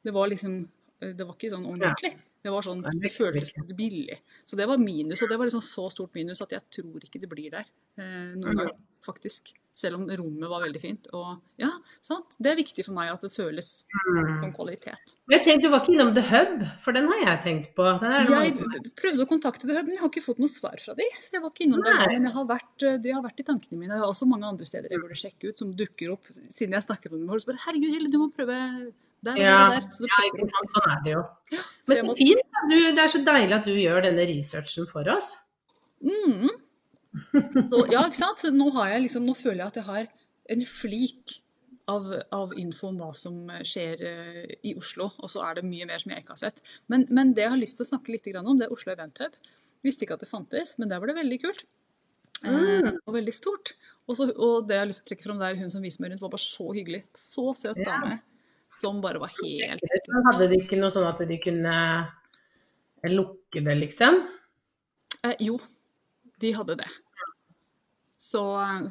Det 0.00 0.14
var 0.16 0.30
liksom 0.32 0.62
Det 1.00 1.24
var 1.24 1.32
ikke 1.32 1.48
sånn 1.48 1.64
ordentlig. 1.64 2.10
Det 2.44 2.52
var 2.52 2.64
sånn, 2.64 2.80
det 3.00 3.10
føltes 3.12 3.54
billig. 3.76 4.18
Så 4.48 4.56
det 4.56 4.66
var 4.68 4.80
minus, 4.80 5.22
og 5.24 5.30
det 5.30 5.36
var 5.40 5.48
liksom 5.48 5.62
så 5.64 5.86
stort 5.92 6.14
minus 6.16 6.40
at 6.44 6.52
jeg 6.56 6.64
tror 6.76 7.04
ikke 7.04 7.20
det 7.20 7.28
blir 7.28 7.52
der 7.52 7.68
eh, 8.00 8.32
noen 8.36 8.60
gang, 8.60 8.70
faktisk. 9.06 9.52
Selv 9.80 9.94
om 9.96 10.02
rommet 10.10 10.50
var 10.50 10.60
veldig 10.64 10.80
fint. 10.82 11.06
Og 11.16 11.38
ja, 11.56 11.68
sant. 12.04 12.34
Det 12.42 12.50
er 12.50 12.56
viktig 12.58 12.82
for 12.84 12.92
meg 12.96 13.12
at 13.12 13.22
det 13.22 13.30
føles 13.32 13.84
Mm. 14.10 14.40
som 14.42 14.52
kvalitet. 14.52 15.14
Jeg 15.30 15.42
tenkte 15.46 15.62
du 15.62 15.70
var 15.70 15.80
ikke 15.84 15.94
innom 15.94 16.10
The 16.14 16.24
Hub, 16.26 16.64
for 16.82 16.92
den 16.92 17.06
har 17.08 17.20
jeg 17.22 17.40
tenkt 17.44 17.74
på. 17.78 17.86
Jeg 18.02 18.90
prøvde 18.98 19.24
å 19.24 19.28
kontakte 19.30 19.66
The 19.70 19.76
Hub, 19.78 19.86
men 19.86 19.94
jeg 19.94 20.00
har 20.02 20.10
ikke 20.10 20.24
fått 20.26 20.38
noe 20.42 20.50
svar 20.50 20.76
fra 20.82 20.94
de, 20.98 21.06
så 21.22 21.38
jeg 21.38 21.42
var 21.42 21.50
ikke 21.54 21.64
innom 21.68 21.84
det. 21.86 21.94
Men 22.12 22.26
har 22.34 22.44
vært, 22.50 22.82
eh, 22.82 22.98
de 22.98 23.12
har 23.14 23.22
vært 23.22 23.40
i 23.40 23.46
tankene 23.46 23.78
mine. 23.78 23.94
Jeg 23.94 24.02
har 24.02 24.10
også 24.10 24.26
mange 24.28 24.44
andre 24.50 24.66
steder 24.66 24.90
jeg 24.90 25.00
burde 25.00 25.16
sjekke 25.22 25.48
ut, 25.48 25.58
som 25.58 25.72
dukker 25.72 26.12
opp 26.12 26.26
siden 26.50 26.72
jeg 26.76 26.82
snakket 26.84 27.12
med 27.12 27.20
dem. 27.20 27.30
Og 27.30 27.40
så 27.40 27.46
bare, 27.54 27.62
herregud, 27.64 27.94
Hilde, 27.94 28.10
du 28.10 28.18
må 28.18 28.28
prøve 28.34 28.92
der 29.22 29.36
Ja, 29.36 29.70
der 29.70 29.80
der. 29.80 29.88
Så 29.88 30.04
ja, 30.08 30.18
ikke 30.28 30.50
sant. 30.50 30.70
Sånn 30.76 30.90
er 30.90 31.00
det 31.04 31.12
jo. 31.14 31.22
Så 31.84 31.88
Men 31.88 31.96
så 31.96 32.04
må- 32.10 32.16
fint. 32.16 32.42
Du, 32.68 32.76
det 32.92 32.98
er 32.98 33.08
så 33.08 33.24
deilig 33.24 33.54
at 33.54 33.64
du 33.64 33.74
gjør 33.76 34.02
denne 34.02 34.26
researchen 34.28 34.86
for 34.88 35.08
oss. 35.08 35.36
Mm. 36.02 36.48
Så, 37.10 37.84
ja, 37.90 38.04
ikke 38.06 38.20
sant? 38.20 38.38
Så 38.38 38.50
nå, 38.54 38.68
har 38.76 38.92
jeg 38.94 39.06
liksom, 39.08 39.24
nå 39.26 39.34
føler 39.38 39.64
jeg 39.64 39.72
at 39.72 39.78
jeg 39.80 39.88
har 39.88 40.10
en 40.54 40.66
flik 40.66 41.36
av, 41.90 42.06
av 42.34 42.52
info 42.58 42.90
om 42.92 43.00
hva 43.02 43.10
som 43.18 43.48
skjer 43.66 44.02
uh, 44.04 44.52
i 44.66 44.76
Oslo, 44.78 45.08
og 45.18 45.30
så 45.32 45.42
er 45.42 45.58
det 45.58 45.66
mye 45.66 45.88
mer 45.90 45.98
som 46.02 46.12
jeg 46.14 46.22
ikke 46.22 46.36
har 46.36 46.42
sett. 46.44 46.62
Men, 46.92 47.06
men 47.10 47.32
det 47.34 47.46
jeg 47.48 47.54
har 47.56 47.60
lyst 47.60 47.80
til 47.80 47.86
å 47.88 47.90
snakke 47.90 48.14
litt 48.14 48.30
om, 48.38 48.52
det 48.60 48.68
er 48.68 48.74
Oslo 48.74 48.94
Event 48.94 49.18
Hub. 49.24 49.34
Visste 49.82 50.06
ikke 50.06 50.14
at 50.18 50.22
det 50.22 50.30
fantes, 50.30 50.76
men 50.78 50.90
der 50.92 51.02
var 51.02 51.10
det 51.10 51.18
veldig 51.18 51.40
kult. 51.46 51.66
Eh, 52.44 52.58
Mm. 52.80 52.94
og 53.04 53.12
veldig 53.12 53.32
stort. 53.36 53.74
Også, 54.08 54.30
og 54.32 54.66
det 54.68 54.76
jeg 54.76 54.80
har 54.80 54.88
lyst 54.88 55.02
til 55.02 55.08
å 55.08 55.10
trekke 55.10 55.26
fram 55.26 55.40
der, 55.42 55.58
hun 55.60 55.72
som 55.72 55.82
viser 55.84 56.00
meg 56.00 56.12
rundt, 56.14 56.22
var 56.24 56.30
bare 56.32 56.40
så 56.46 56.70
hyggelig. 56.72 57.02
Så 57.12 57.50
søt 57.52 57.76
Ja. 57.82 57.84
dame. 57.90 58.20
Som 58.72 59.00
bare 59.02 59.18
var 59.20 59.28
helt 59.42 59.82
Men 59.82 60.24
hadde 60.30 60.48
de 60.48 60.60
ikke 60.62 60.78
noe 60.78 60.88
sånn 60.94 61.08
at 61.08 61.18
de 61.28 61.36
kunne 61.42 61.74
lukke 63.04 63.60
det, 63.66 63.76
liksom? 63.80 64.22
Eh, 65.24 65.34
jo, 65.40 65.58
de 66.40 66.52
hadde 66.56 66.76
det. 66.80 66.90
Så, 68.20 68.42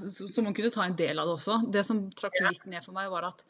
så, 0.09 0.25
så 0.27 0.41
man 0.43 0.55
kunne 0.57 0.71
ta 0.73 0.83
en 0.89 0.95
del 0.97 1.19
av 1.21 1.29
det 1.29 1.35
også. 1.37 1.59
Det 1.71 1.83
som 1.85 2.01
trakk 2.17 2.37
litt 2.47 2.65
ned 2.71 2.83
for 2.85 2.95
meg, 2.97 3.09
var 3.13 3.27
at 3.29 3.43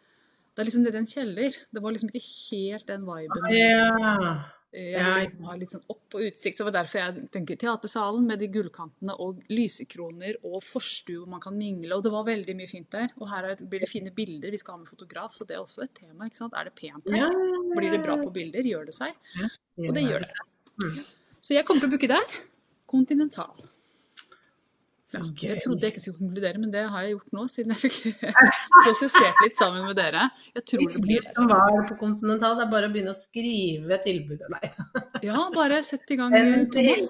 det 0.55 0.63
er 0.63 0.67
liksom 0.67 0.83
det 0.83 0.91
er 0.91 0.99
en 0.99 1.07
kjeller. 1.07 1.55
Det 1.71 1.81
var 1.83 1.93
liksom 1.95 2.09
ikke 2.11 2.23
helt 2.27 2.87
den 2.89 3.05
viben. 3.07 3.45
Ja. 3.55 4.31
Jeg 4.69 5.01
vil 5.01 5.23
liksom 5.23 5.45
ha 5.49 5.53
litt 5.57 5.71
sånn 5.73 5.85
opp 5.89 6.13
og 6.19 6.25
utsikt. 6.27 6.59
Det 6.59 6.65
var 6.67 6.73
derfor 6.75 6.99
jeg 7.01 7.23
tenker 7.33 7.57
Teatersalen 7.57 8.27
med 8.29 8.37
de 8.43 8.49
gullkantene 8.53 9.15
og 9.23 9.39
lysekroner 9.49 10.35
og 10.45 10.59
forstue 10.61 11.23
hvor 11.23 11.31
man 11.31 11.41
kan 11.41 11.55
mingle. 11.57 11.95
Og 11.95 12.03
det 12.05 12.11
var 12.13 12.27
veldig 12.27 12.53
mye 12.59 12.69
fint 12.69 12.91
der. 12.93 13.07
Og 13.17 13.31
her 13.31 13.47
er- 13.53 13.63
blir 13.63 13.81
det 13.81 13.89
fine 13.89 14.11
bilder. 14.13 14.51
Vi 14.53 14.59
skal 14.61 14.75
ha 14.75 14.81
med 14.83 14.91
fotograf, 14.91 15.33
så 15.33 15.47
det 15.47 15.55
er 15.57 15.63
også 15.63 15.87
et 15.87 15.95
tema. 15.95 16.27
ikke 16.29 16.37
sant? 16.43 16.53
Er 16.59 16.65
det 16.69 16.75
pent 16.75 17.09
her? 17.09 17.33
Blir 17.79 17.95
det 17.95 18.03
bra 18.03 18.19
på 18.21 18.29
bilder? 18.35 18.61
Gjør 18.61 18.85
det 18.91 18.93
seg? 18.99 19.15
Og 19.79 19.93
det 19.95 20.03
gjør 20.05 20.19
det. 20.27 20.29
seg. 20.35 21.01
Så 21.41 21.55
jeg 21.55 21.65
kommer 21.65 21.81
til 21.81 21.89
å 21.89 21.95
booke 21.95 22.11
der. 22.11 22.37
Continental. 22.85 23.55
Så 25.09 25.17
Ja, 25.17 25.25
jeg 25.41 25.61
trodde 25.63 25.81
jeg 25.87 25.95
ikke 25.95 26.01
skulle 26.03 26.19
konkludere, 26.19 26.59
men 26.61 26.69
det 26.73 26.83
har 26.93 27.01
jeg 27.05 27.15
gjort 27.15 27.31
nå, 27.33 27.43
siden 27.49 27.73
jeg 27.73 27.89
fikk 27.89 28.25
prosessert 28.85 29.39
litt 29.41 29.55
sammen 29.57 29.87
med 29.87 29.97
dere. 29.97 30.27
Jeg 30.53 30.65
tror 30.69 30.83
det 30.85 31.01
blir 31.07 31.25
som 31.25 31.47
var 31.49 31.79
på 31.89 31.97
Continental, 31.97 32.59
det 32.59 32.67
er 32.67 32.73
bare 32.75 32.89
å 32.89 32.93
begynne 32.93 33.15
å 33.15 33.17
skrive 33.17 33.97
tilbudet. 34.05 34.51
Nei. 34.53 34.69
Ja, 35.25 35.47
bare 35.55 35.81
sett 35.83 36.13
i 36.13 36.19
gang, 36.19 36.35
Thomas. 36.75 37.09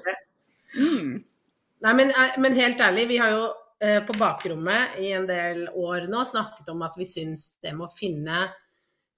Mm. 0.78 1.12
Nei, 1.84 1.94
men, 2.00 2.10
eh, 2.16 2.40
men 2.42 2.56
helt 2.58 2.80
ærlig, 2.88 3.04
vi 3.12 3.20
har 3.20 3.36
jo 3.36 3.44
eh, 3.84 4.00
på 4.08 4.16
bakrommet 4.20 4.96
i 5.04 5.12
en 5.18 5.28
del 5.30 5.66
år 5.76 6.08
nå 6.12 6.24
snakket 6.28 6.72
om 6.74 6.82
at 6.88 6.96
vi 7.00 7.06
syns 7.08 7.50
det 7.64 7.76
med 7.76 7.90
å 7.90 7.94
finne 8.00 8.48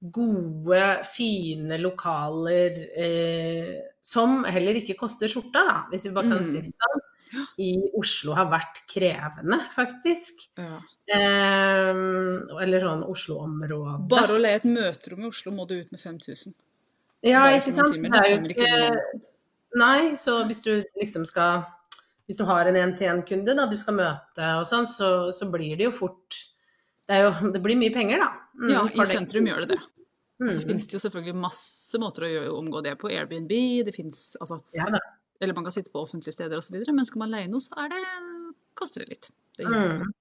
gode, 0.01 0.81
fine 1.13 1.77
lokaler 1.77 2.77
eh, 2.97 3.71
som 4.01 4.41
heller 4.49 4.79
ikke 4.81 4.97
koster 4.97 5.29
skjorta, 5.29 5.61
da, 5.67 5.77
hvis 5.93 6.07
vi 6.09 6.13
bare 6.17 6.31
kan 6.33 6.41
Mm. 6.41 6.49
si 6.49 6.61
det 6.65 6.73
sånn, 6.73 7.01
i 7.61 7.71
Oslo 7.97 8.35
har 8.37 8.49
vært 8.51 8.81
krevende, 8.91 9.57
faktisk. 9.73 10.45
Ja. 10.59 10.79
Eh, 11.11 11.91
eller 12.63 12.83
sånn 12.85 13.03
Oslo-område. 13.07 13.97
Bare 14.11 14.35
å 14.37 14.41
leie 14.41 14.59
et 14.61 14.67
møterom 14.67 15.25
i 15.25 15.29
Oslo 15.31 15.53
må 15.55 15.67
du 15.69 15.77
ut 15.79 15.91
med 15.91 15.99
5000. 16.01 16.55
ja, 17.27 17.43
ikke 17.57 17.73
sant? 17.75 17.93
timer. 17.93 18.09
Det 18.09 18.21
er 18.21 18.31
jo 18.33 18.55
ikke. 18.55 19.21
Nei, 19.81 20.15
så 20.19 20.41
hvis 20.49 20.59
du 20.65 20.73
liksom 20.99 21.23
skal 21.25 21.63
Hvis 22.27 22.37
du 22.39 22.43
har 22.47 22.67
en 22.67 22.75
én-til-én-kunde 22.75 23.55
da 23.55 23.65
du 23.67 23.75
skal 23.79 23.95
møte 23.97 24.49
og 24.59 24.65
sånn, 24.67 24.85
så, 24.87 25.31
så 25.35 25.47
blir 25.51 25.75
det 25.79 25.89
jo 25.89 25.91
fort 25.95 26.37
Det, 27.07 27.17
jo, 27.25 27.31
det 27.51 27.59
blir 27.63 27.75
mye 27.79 27.91
penger, 27.91 28.21
da. 28.23 28.29
Mm, 28.55 28.69
Ja, 28.71 28.83
i 28.87 29.07
sentrum 29.09 29.47
gjør 29.49 29.65
det 29.65 29.75
det. 29.75 29.81
Mm. 30.41 30.49
så 30.49 30.61
finnes 30.63 30.87
det 30.87 30.95
jo 30.95 31.01
selvfølgelig 31.03 31.37
masse 31.37 31.99
måter 32.01 32.25
å 32.25 32.55
omgå 32.57 32.79
det 32.81 32.95
på. 33.01 33.11
Airbnb, 33.11 33.51
det 33.85 33.93
finnes 33.95 34.35
altså 34.39 34.61
Ja. 34.73 34.87
Eller 35.41 35.57
man 35.57 35.65
kan 35.65 35.73
sitte 35.73 35.91
på 35.93 36.03
offentlige 36.05 36.35
steder 36.35 36.61
osv. 36.61 36.77
Men 36.93 37.07
skal 37.09 37.23
man 37.23 37.31
leie 37.33 37.49
noe, 37.49 37.63
så 37.63 37.73
er 37.81 37.89
det, 37.93 38.01
koster 38.77 39.03
det 39.03 39.15
litt. 39.15 39.31
Det. 39.57 39.65
Mm. 39.65 40.11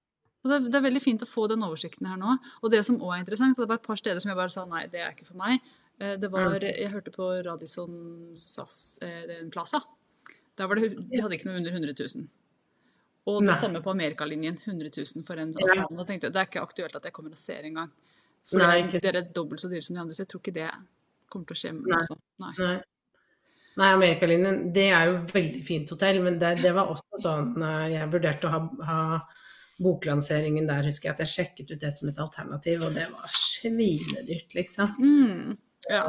Så 0.41 0.49
det, 0.49 0.59
det 0.73 0.79
er 0.79 0.85
veldig 0.87 1.03
fint 1.03 1.21
å 1.21 1.29
få 1.29 1.45
den 1.51 1.61
oversikten 1.65 2.09
her 2.09 2.17
nå. 2.17 2.35
Og 2.63 2.73
det 2.73 2.81
som 2.87 2.97
òg 2.97 3.13
er 3.15 3.23
interessant, 3.23 3.59
og 3.59 3.63
det 3.65 3.69
var 3.69 3.81
et 3.81 3.85
par 3.85 3.99
steder 4.01 4.23
som 4.23 4.33
jeg 4.33 4.39
bare 4.39 4.53
sa 4.53 4.65
nei, 4.65 4.87
det 4.89 5.03
er 5.03 5.13
ikke 5.13 5.29
for 5.29 5.37
meg. 5.39 5.61
Eh, 6.01 6.15
Det 6.17 6.31
var, 6.33 6.57
Jeg 6.65 6.89
hørte 6.89 7.13
på 7.13 7.29
Radisson 7.45 8.31
SAS, 8.33 8.99
eh, 9.05 9.27
den 9.29 9.51
Plaza. 9.53 9.83
Der 10.57 10.67
var 10.67 10.75
det, 10.75 10.95
de 10.97 11.21
hadde 11.21 11.37
ikke 11.37 11.49
noe 11.49 11.61
under 11.61 11.71
100 11.71 11.93
000. 11.93 12.25
Og 13.29 13.41
det 13.43 13.51
Nei. 13.51 13.59
samme 13.59 13.81
på 13.85 13.91
Amerikalinjen. 13.93 14.57
100 14.65 14.89
000 14.97 15.25
for 15.25 15.37
en 15.37 15.53
Ja. 15.53 15.85
Da 15.85 16.03
tenkte 16.03 16.27
jeg 16.27 16.33
det 16.33 16.41
er 16.41 16.49
ikke 16.49 16.65
aktuelt 16.65 16.95
at 16.95 17.05
jeg 17.05 17.13
kommer 17.13 17.29
og 17.29 17.37
ser 17.37 17.61
engang. 17.63 17.91
For 18.49 18.57
Nei, 18.57 18.81
det 18.89 19.05
er 19.05 19.21
dobbelt 19.21 19.61
så 19.61 19.69
dyre 19.69 19.83
som 19.85 19.95
de 19.95 20.01
andre, 20.01 20.15
så 20.17 20.25
jeg 20.25 20.31
tror 20.33 20.41
ikke 20.41 20.53
det 20.57 20.71
kommer 21.29 21.45
til 21.45 21.55
å 21.55 21.61
skje. 21.61 21.71
Nei. 21.77 21.97
Altså. 21.97 22.17
Nei. 22.41 22.81
Nei. 23.79 23.91
Amerikalinjen, 23.95 24.65
det 24.75 24.89
er 24.91 25.07
jo 25.07 25.19
veldig 25.31 25.61
fint 25.63 25.91
hotell, 25.93 26.19
men 26.25 26.39
det, 26.41 26.57
det 26.63 26.73
var 26.75 26.91
også 26.91 27.21
sånn 27.23 27.53
eh, 27.63 27.85
Jeg 27.93 28.09
vurderte 28.11 28.49
å 28.49 28.51
ha, 28.51 28.59
ha 28.87 29.03
boklanseringen 29.81 30.67
der, 30.69 30.83
husker 30.85 31.09
jeg 31.09 31.15
at 31.15 31.23
jeg 31.23 31.33
sjekket 31.35 31.71
ut 31.71 31.83
det 31.83 31.91
som 31.95 32.11
et 32.11 32.19
alternativ, 32.21 32.83
og 32.85 32.97
det 32.97 33.07
var 33.13 33.31
svinedyrt, 33.31 34.51
liksom. 34.57 34.91
Mm. 34.99 35.55
Ja. 35.89 36.03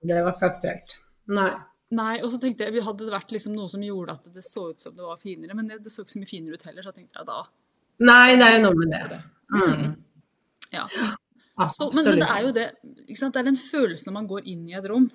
Det 0.00 0.22
var 0.22 0.36
ikke 0.36 0.52
aktuelt. 0.54 0.96
Nei. 1.34 1.50
Nei, 1.98 2.18
og 2.20 2.32
så 2.32 2.40
tenkte 2.40 2.66
jeg, 2.66 2.74
vi 2.76 2.84
Hadde 2.84 3.06
det 3.06 3.14
vært 3.14 3.30
liksom 3.32 3.54
noe 3.56 3.68
som 3.72 3.80
gjorde 3.84 4.18
at 4.18 4.26
det 4.32 4.42
så 4.44 4.66
ut 4.74 4.82
som 4.82 4.92
det 4.96 5.06
var 5.06 5.20
finere, 5.22 5.56
men 5.56 5.70
det, 5.70 5.80
det 5.84 5.92
så 5.92 6.04
ikke 6.04 6.14
så 6.18 6.20
mye 6.20 6.28
finere 6.28 6.58
ut 6.58 6.66
heller, 6.68 6.84
så 6.84 6.92
tenkte 6.92 7.22
jeg 7.22 7.28
da 7.28 7.38
Nei, 8.08 8.36
det 8.38 8.44
er 8.46 8.52
jo 8.54 8.58
noe 8.62 8.76
med 8.78 9.08
det. 9.10 9.16
Mm. 9.56 9.86
Ja. 10.70 10.84
Så, 11.66 11.88
men, 11.90 12.04
men 12.04 12.20
det 12.20 12.28
er 12.30 12.44
jo 12.44 12.52
det, 12.54 12.66
ikke 13.08 13.18
sant? 13.18 13.34
det 13.34 13.40
er 13.40 13.48
den 13.48 13.58
følelsen 13.58 14.10
når 14.10 14.16
man 14.20 14.28
går 14.30 14.44
inn 14.52 14.68
i 14.70 14.76
et 14.78 14.86
rom. 14.86 15.08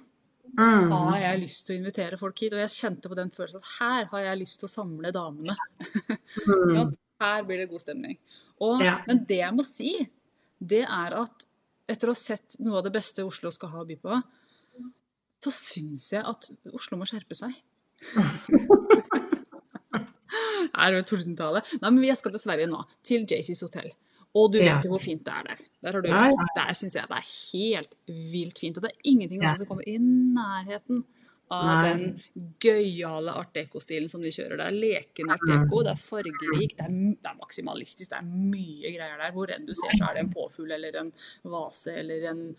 Mm. 0.54 0.92
Har 0.94 1.18
jeg 1.18 1.42
lyst 1.42 1.66
til 1.66 1.76
å 1.76 1.80
invitere 1.82 2.18
folk 2.20 2.42
hit? 2.44 2.54
Og 2.54 2.62
jeg 2.62 2.74
kjente 2.76 3.10
på 3.10 3.18
den 3.18 3.32
følelsen 3.34 3.62
at 3.62 3.70
her 3.80 4.10
har 4.12 4.26
jeg 4.28 4.42
lyst 4.44 4.60
til 4.62 4.70
å 4.70 4.76
samle 4.80 5.14
damene. 5.16 5.58
Mm. 6.44 6.90
Her 7.22 7.44
blir 7.46 7.60
det 7.62 7.70
god 7.70 7.80
stemning. 7.84 8.18
Og, 8.60 8.82
Ja. 8.84 8.98
Men 9.08 9.22
det 9.30 9.38
jeg 9.38 9.56
må 9.56 9.64
si, 9.64 9.92
det 10.60 10.82
er 10.82 11.14
at 11.16 11.46
etter 11.88 12.10
å 12.10 12.16
ha 12.16 12.20
sett 12.20 12.58
noe 12.60 12.80
av 12.80 12.88
det 12.88 12.94
beste 12.96 13.24
Oslo 13.24 13.52
skal 13.54 13.70
ha 13.72 13.84
å 13.84 13.88
by 13.88 13.96
på, 14.02 14.18
så 15.44 15.54
syns 15.54 16.10
jeg 16.16 16.26
at 16.26 16.50
Oslo 16.74 16.98
må 17.00 17.08
skjerpe 17.08 17.38
seg. 17.38 17.54
er 20.74 20.96
det 20.96 21.06
tordentale? 21.08 21.64
Nei, 21.84 21.92
men 21.92 22.08
jeg 22.08 22.20
skal 22.20 22.34
til 22.34 22.44
Sverige 22.44 22.72
nå, 22.72 22.82
til 23.06 23.28
JCs 23.30 23.64
hotell. 23.68 23.92
Og 24.36 24.52
du 24.52 24.58
vet 24.58 24.84
jo 24.86 24.90
hvor 24.90 25.02
fint 25.04 25.24
det 25.26 25.34
er 25.34 25.44
der. 25.52 25.60
Der, 25.84 25.92
har 25.94 26.02
du 26.02 26.08
Ja, 26.10 26.46
der 26.58 26.74
syns 26.74 26.96
jeg 26.96 27.06
det 27.10 27.18
er 27.20 27.28
helt 27.54 27.92
vilt 28.08 28.58
fint. 28.60 28.78
Og 28.78 28.84
det 28.84 28.92
er 28.92 29.12
ingenting 29.12 29.42
som 29.58 29.66
kommer 29.70 29.86
i 29.88 29.98
nærheten 30.00 31.04
av 31.52 31.66
Nei. 31.68 31.90
den 31.94 32.22
gøyale 32.64 33.30
art 33.38 33.52
deco-stilen 33.54 34.10
som 34.10 34.24
de 34.24 34.32
kjører 34.34 34.58
Det 34.58 34.66
er 34.66 34.72
Lekende 34.80 35.36
art 35.36 35.44
deco, 35.46 35.84
det 35.84 35.92
er 35.92 36.00
fargerikt, 36.02 36.78
det 36.80 36.88
det 37.22 37.30
er 37.30 37.38
maksimalistisk, 37.38 38.10
det 38.10 38.18
er 38.18 38.26
mye 38.26 38.94
greier 38.96 39.20
der. 39.22 39.32
Hvor 39.36 39.54
enn 39.54 39.68
du 39.68 39.76
ser, 39.76 39.94
så 40.00 40.10
er 40.10 40.14
det 40.18 40.24
en 40.26 40.34
påfugl 40.34 40.72
eller 40.72 40.96
en 41.04 41.12
vase 41.44 41.94
eller 42.00 42.26
en 42.32 42.56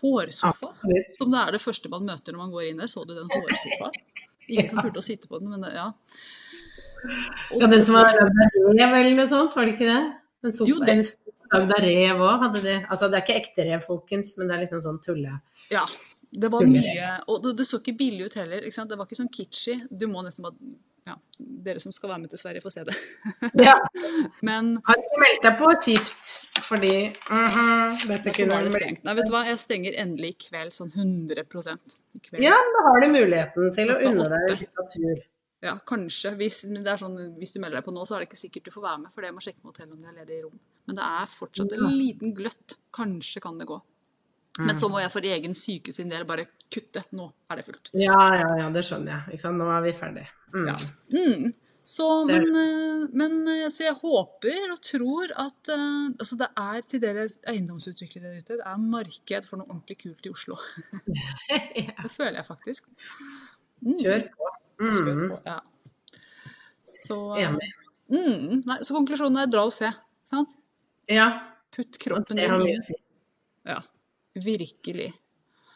hårsofa. 0.00 0.68
Absolutt. 0.70 1.16
Som 1.18 1.32
det 1.34 1.40
er 1.42 1.50
det 1.56 1.60
første 1.64 1.90
man 1.90 2.06
møter 2.06 2.32
når 2.32 2.38
man 2.44 2.52
går 2.54 2.68
inn 2.70 2.76
der. 2.84 2.86
Så 2.86 3.02
du 3.04 3.14
den 3.16 3.26
hårsofaen? 3.34 3.98
Ingen 4.48 4.68
som 4.70 4.78
turte 4.84 5.02
å 5.02 5.02
sitte 5.02 5.26
på 5.26 5.40
den, 5.40 5.50
men 5.50 5.60
det, 5.66 5.74
ja. 5.74 5.90
Og- 7.50 7.60
Ja, 7.62 7.66
den 7.66 7.82
som 7.82 7.94
var 7.94 8.12
rev 8.14 8.94
eller 8.94 9.14
noe 9.16 9.26
sånt, 9.26 9.56
var 9.56 9.64
det 9.66 9.74
ikke 9.74 9.90
det? 9.90 10.19
En 10.44 10.52
sofa, 10.52 10.68
Jo, 10.70 10.78
det- 10.80 10.94
en 10.94 11.02
lagd 11.52 11.72
av 11.76 11.82
rev 11.84 12.22
òg, 12.26 12.36
hadde 12.44 12.62
de. 12.62 12.76
Altså, 12.88 13.08
det 13.10 13.18
er 13.18 13.24
ikke 13.26 13.40
ekte 13.42 13.66
rev, 13.66 13.82
folkens, 13.84 14.36
men 14.38 14.48
det 14.48 14.56
er 14.56 14.62
liksom 14.66 14.80
sånn 14.86 15.00
tulle... 15.04 15.40
Ja. 15.70 15.84
Det 16.30 16.46
var 16.46 16.62
mye 16.62 17.08
Og 17.26 17.40
det, 17.42 17.56
det 17.58 17.64
så 17.66 17.80
ikke 17.80 17.96
billig 17.98 18.28
ut 18.30 18.34
heller. 18.38 18.62
Ikke 18.62 18.76
sant? 18.76 18.88
Det 18.92 18.96
var 18.98 19.08
ikke 19.08 19.18
sånn 19.18 19.32
kitschy. 19.34 19.80
Du 19.90 20.06
må 20.06 20.22
nesten 20.22 20.44
bare 20.46 20.54
ja, 21.08 21.16
Dere 21.40 21.80
som 21.82 21.90
skal 21.92 22.12
være 22.12 22.20
med 22.22 22.30
til 22.30 22.38
Sverige, 22.38 22.62
får 22.62 22.74
se 22.76 22.84
det. 22.86 22.94
Ja. 23.66 23.74
Men 24.46 24.76
Har 24.86 25.00
ikke 25.00 25.20
meldt 25.24 25.42
deg 25.48 25.56
på, 25.58 25.72
kjipt. 25.86 26.30
Fordi 26.68 26.92
mhm, 27.10 27.96
dette 28.12 28.34
kunne 28.36 28.60
vært- 28.60 28.76
stengt. 28.78 29.02
Nei, 29.08 29.14
vet 29.18 29.26
du 29.26 29.34
hva, 29.34 29.42
jeg 29.48 29.58
stenger 29.64 29.98
endelig 30.04 30.34
i 30.36 30.38
kveld 30.46 30.76
sånn 30.76 30.92
100 30.94 31.42
i 32.14 32.22
kveld. 32.28 32.44
Ja, 32.44 32.54
da 32.76 32.86
har 32.86 33.02
du 33.02 33.08
muligheten 33.16 33.74
til 33.74 33.90
å 33.90 33.98
unne 33.98 34.28
deg 34.34 34.46
litt 34.52 34.64
litteratur. 34.68 35.24
Ja, 35.60 35.74
kanskje. 35.86 36.32
Hvis, 36.40 36.62
er 36.64 37.00
sånn, 37.00 37.18
hvis 37.36 37.52
du 37.52 37.60
melder 37.60 37.80
deg 37.80 37.86
på 37.86 37.94
nå, 37.94 38.04
så 38.08 38.16
er 38.16 38.24
det 38.24 38.30
ikke 38.30 38.40
sikkert 38.40 38.70
du 38.70 38.74
får 38.74 38.86
være 38.86 39.02
med, 39.04 39.12
for 39.14 39.26
det 39.26 39.32
må 39.36 39.44
sjekke 39.44 39.60
med 39.60 39.72
hotellet 39.74 39.94
om 39.94 40.00
de 40.00 40.08
har 40.08 40.18
ledig 40.22 40.42
rom. 40.46 40.58
Men 40.88 40.98
det 40.98 41.06
er 41.20 41.32
fortsatt 41.34 41.74
en 41.76 41.88
liten 41.92 42.34
gløtt. 42.36 42.78
Kanskje 42.96 43.42
kan 43.44 43.60
det 43.60 43.68
gå. 43.68 43.78
Men 44.60 44.76
så 44.76 44.90
må 44.92 45.00
jeg 45.00 45.12
for 45.12 45.24
egen 45.24 45.54
syke 45.56 45.92
sin 45.94 46.10
del 46.10 46.26
bare 46.28 46.48
kutte. 46.72 47.04
Nå 47.16 47.28
er 47.50 47.60
det 47.60 47.66
fullt. 47.68 47.92
Ja, 47.96 48.18
ja, 48.36 48.48
ja, 48.64 48.68
det 48.74 48.82
skjønner 48.88 49.28
jeg. 49.30 49.40
Nå 49.56 49.68
er 49.72 49.84
vi 49.84 49.92
ferdig. 49.96 50.26
Mm. 50.54 50.66
Ja. 50.66 50.78
Mm. 51.14 51.52
Så, 51.90 52.06
men, 52.28 52.44
eh, 52.54 53.06
men 53.16 53.38
eh, 53.48 53.68
så 53.72 53.86
jeg 53.86 53.96
håper 54.02 54.74
og 54.74 54.82
tror 54.84 55.32
at 55.40 55.70
eh, 55.72 56.10
altså 56.12 56.36
det 56.38 56.50
er 56.60 56.84
til 56.86 57.00
dere 57.02 57.24
eiendomsutviklere 57.50 58.34
der 58.34 58.42
ute, 58.42 58.58
det 58.60 58.66
er 58.68 58.82
marked 58.84 59.48
for 59.48 59.58
noe 59.58 59.70
ordentlig 59.70 59.96
kult 60.02 60.28
i 60.28 60.32
Oslo. 60.34 60.58
Det 61.48 62.12
føler 62.12 62.42
jeg 62.42 62.46
faktisk. 62.46 62.92
Mm. 63.80 63.96
Kjør 63.96 64.26
Mm. 64.80 65.36
Ja. 65.46 65.58
Så, 66.90 67.18
Enig. 67.38 67.70
mm, 68.10 68.62
nei, 68.66 68.78
så 68.82 68.96
konklusjonen 68.96 69.44
er 69.44 69.50
dra 69.52 69.66
og 69.68 69.74
se. 69.74 69.90
Sant? 70.26 70.56
Ja, 71.10 71.30
Putt 71.74 71.98
kroppen 72.02 72.38
din 72.38 72.66
inn. 72.66 72.82
si. 72.82 72.96
Ja, 73.68 73.78
virkelig. 74.34 75.12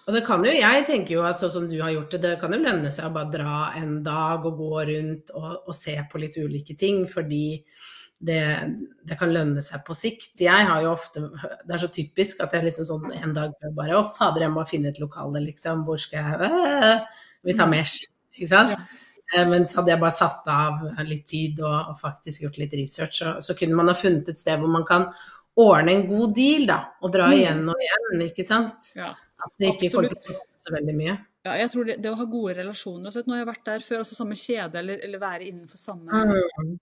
Og 0.04 0.12
det 0.12 0.24
kan 0.26 0.42
jo, 0.44 0.52
jeg 0.52 0.84
tenker 0.84 1.16
jo 1.16 1.22
at 1.24 1.40
sånn 1.40 1.52
som 1.52 1.66
du 1.70 1.78
har 1.80 1.92
gjort 1.94 2.12
det, 2.12 2.20
det 2.26 2.32
kan 2.42 2.52
jo 2.52 2.60
lønne 2.60 2.90
seg 2.92 3.08
å 3.08 3.14
bare 3.14 3.32
dra 3.32 3.58
en 3.78 4.02
dag 4.04 4.44
og 4.44 4.58
gå 4.60 4.82
rundt 4.90 5.32
og, 5.32 5.50
og 5.64 5.76
se 5.76 5.94
på 6.10 6.20
litt 6.20 6.36
ulike 6.36 6.76
ting, 6.76 7.06
fordi 7.08 7.62
det, 8.24 8.42
det 9.08 9.16
kan 9.20 9.32
lønne 9.32 9.62
seg 9.64 9.80
på 9.86 9.96
sikt. 9.96 10.34
Jeg 10.44 10.68
har 10.68 10.82
jo 10.84 10.92
ofte, 10.92 11.24
det 11.64 11.76
er 11.76 11.82
så 11.82 11.90
typisk 11.92 12.42
at 12.44 12.52
jeg 12.56 12.66
liksom 12.66 12.88
sånn 12.88 13.14
en 13.16 13.32
dag 13.36 13.54
bare, 13.76 13.96
å 13.96 14.04
fader, 14.16 14.44
jeg 14.44 14.52
må 14.52 14.66
finne 14.68 14.92
et 14.92 15.00
lokale, 15.00 15.40
liksom, 15.46 15.86
hvor 15.88 16.00
skal 16.00 16.20
jeg, 16.20 16.50
øh, 16.50 17.24
vi 17.48 17.56
tar 17.56 17.70
mesh, 17.72 18.04
ikke 18.37 18.49
sant? 18.51 18.70
Ja. 18.75 18.79
Eh, 19.35 19.47
Men 19.49 19.64
så 19.66 19.81
hadde 19.81 19.90
jeg 19.94 20.01
bare 20.03 20.12
satt 20.14 20.47
av 20.53 20.83
litt 21.09 21.25
tid 21.27 21.61
og, 21.64 21.92
og 21.94 21.99
faktisk 21.99 22.42
gjort 22.44 22.59
litt 22.61 22.75
research, 22.77 23.23
så, 23.23 23.37
så 23.40 23.55
kunne 23.59 23.75
man 23.79 23.88
ha 23.88 23.94
funnet 23.94 24.29
et 24.29 24.38
sted 24.38 24.59
hvor 24.61 24.68
man 24.70 24.85
kan 24.85 25.07
ordne 25.57 25.92
en 25.94 26.07
god 26.09 26.35
deal, 26.35 26.66
da, 26.66 26.81
og 27.01 27.12
dra 27.14 27.29
Mm. 27.31 27.37
igjen 27.38 27.68
og 27.70 27.77
igjen, 27.87 28.23
ikke 28.29 28.44
sant? 28.47 28.92
Ja. 28.99 29.12
At 29.44 29.53
det 29.61 29.75
ikke 29.75 29.90
kommer 29.94 30.09
til 30.12 30.18
å 30.18 30.27
koste 30.27 30.49
så 30.57 30.73
veldig 30.75 30.94
mye. 30.97 31.14
ja, 31.44 31.53
jeg 31.61 31.70
tror 31.70 31.85
det, 31.85 31.97
det 32.03 32.11
å 32.11 32.16
ha 32.16 32.25
gode 32.25 32.55
relasjoner 32.57 33.11
også, 33.11 33.23
Nå 33.27 33.35
har 33.35 33.42
jeg 33.44 33.49
vært 33.53 33.64
der 33.68 33.79
før, 33.85 33.99
altså 34.03 34.14
samme 34.16 34.35
kjede 34.40 34.79
eller, 34.81 34.99
eller 35.05 35.18
være 35.23 35.49
innenfor 35.51 35.77
samme 35.79 36.25
Mm. 36.25 36.79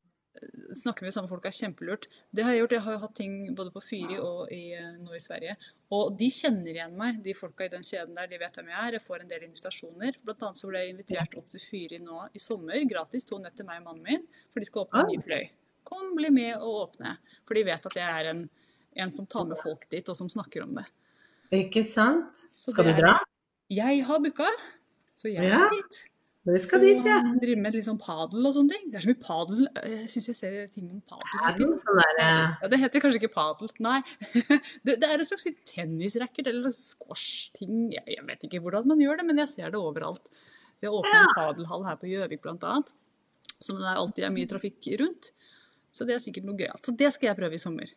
Snakke 0.72 1.04
med 1.04 1.12
samme 1.14 1.28
folk 1.28 1.44
er 1.46 1.54
kjempelurt. 1.54 2.06
Det 2.34 2.44
har 2.44 2.54
jeg 2.54 2.62
gjort. 2.62 2.72
Jeg 2.76 2.84
har 2.86 2.94
jo 2.96 3.00
hatt 3.04 3.14
ting 3.18 3.34
både 3.54 3.72
på 3.74 3.82
Fyri 3.84 4.18
og 4.18 4.50
i, 4.52 4.72
eh, 4.74 4.94
nå 4.98 5.12
i 5.14 5.20
Sverige. 5.20 5.56
Og 5.92 6.16
de 6.18 6.28
kjenner 6.32 6.72
igjen 6.72 6.96
meg, 6.96 7.22
de 7.22 7.34
folka 7.36 7.66
i 7.66 7.72
den 7.72 7.84
kjeden 7.84 8.14
der. 8.16 8.26
De 8.30 8.38
vet 8.40 8.56
hvem 8.56 8.70
jeg 8.72 8.78
er. 8.80 8.92
Jeg 8.96 9.04
får 9.04 9.20
en 9.20 9.28
del 9.28 9.44
invitasjoner. 9.48 10.16
Blant 10.24 10.42
annet 10.48 10.56
så 10.62 10.70
ble 10.70 10.78
jeg 10.80 10.94
invitert 10.94 11.36
opp 11.36 11.50
til 11.52 11.60
Fyri 11.60 11.98
nå 12.02 12.28
i 12.32 12.38
sommer, 12.42 12.80
gratis, 12.88 13.24
to 13.28 13.38
netter, 13.38 13.64
meg 13.68 13.82
og 13.82 13.90
mannen 13.90 14.02
min, 14.08 14.26
for 14.50 14.60
de 14.60 14.66
skal 14.70 14.86
åpne 14.86 15.04
en 15.04 15.12
ny 15.12 15.20
fløy. 15.22 15.50
Kom, 15.84 16.14
bli 16.16 16.30
med 16.30 16.54
og 16.56 16.88
åpne. 16.88 17.16
For 17.46 17.54
de 17.58 17.64
vet 17.64 17.86
at 17.86 17.94
jeg 17.98 18.08
er 18.22 18.30
en, 18.32 18.42
en 18.96 19.10
som 19.12 19.26
tar 19.26 19.44
med 19.50 19.58
folk 19.60 19.88
dit, 19.90 20.08
og 20.08 20.16
som 20.16 20.28
snakker 20.32 20.64
om 20.64 20.74
det. 20.80 20.86
Ikke 21.52 21.84
sant? 21.84 22.32
Skal 22.48 22.88
det 22.88 22.96
du 22.96 23.02
dra? 23.02 23.18
Jeg 23.68 24.04
har 24.08 24.18
booka, 24.24 24.48
så 25.14 25.28
jeg 25.28 25.44
Ja. 25.44 25.58
skal 25.58 25.76
dit. 25.76 26.11
Vi 26.42 26.58
skal 26.58 26.80
dit, 26.82 27.04
ja. 27.06 27.20
Drive 27.38 27.60
med 27.62 27.76
litt 27.76 27.86
sånn 27.86 28.00
padel 28.02 28.48
og 28.48 28.54
sånne 28.56 28.74
ting. 28.74 28.88
Det 28.90 28.98
er 28.98 29.04
så 29.04 29.10
mye 29.12 29.20
padel. 29.22 29.60
Jeg 29.86 30.08
syns 30.10 30.26
jeg 30.32 30.38
ser 30.40 30.56
ting 30.74 30.88
om 30.90 31.02
padel. 31.06 31.60
Det 31.60 31.68
sånn 31.84 32.00
eh, 32.02 32.56
Ja, 32.64 32.70
det 32.72 32.80
heter 32.82 33.04
kanskje 33.04 33.20
ikke 33.20 33.30
padel, 33.36 33.70
nei. 33.84 34.00
Det, 34.82 34.96
det 34.98 35.06
er 35.06 35.22
en 35.22 35.28
slags 35.28 35.46
tennisracket 35.70 36.50
eller 36.50 36.74
squash-ting. 36.74 37.92
Jeg, 37.94 38.02
jeg 38.16 38.26
vet 38.26 38.48
ikke 38.48 38.62
hvordan 38.64 38.90
man 38.90 39.04
gjør 39.04 39.22
det, 39.22 39.28
men 39.30 39.38
jeg 39.44 39.52
ser 39.54 39.70
det 39.70 39.78
overalt. 39.78 40.26
Det 40.82 40.90
er 40.90 40.98
åpen 40.98 41.14
en 41.14 41.30
padelhall 41.36 41.86
her 41.86 42.00
på 42.00 42.10
Gjøvik 42.10 42.48
annet, 42.50 42.90
som 43.62 43.78
det 43.78 43.86
er 43.86 44.00
alltid 44.02 44.26
er 44.26 44.34
mye 44.34 44.50
trafikk 44.50 44.88
rundt. 44.98 45.30
Så 45.94 46.08
det 46.08 46.16
er 46.16 46.24
sikkert 46.24 46.48
noe 46.48 46.58
gøyalt. 46.58 46.82
Så 46.82 46.96
det 46.98 47.12
skal 47.14 47.30
jeg 47.30 47.38
prøve 47.38 47.54
i 47.54 47.62
sommer. 47.62 47.92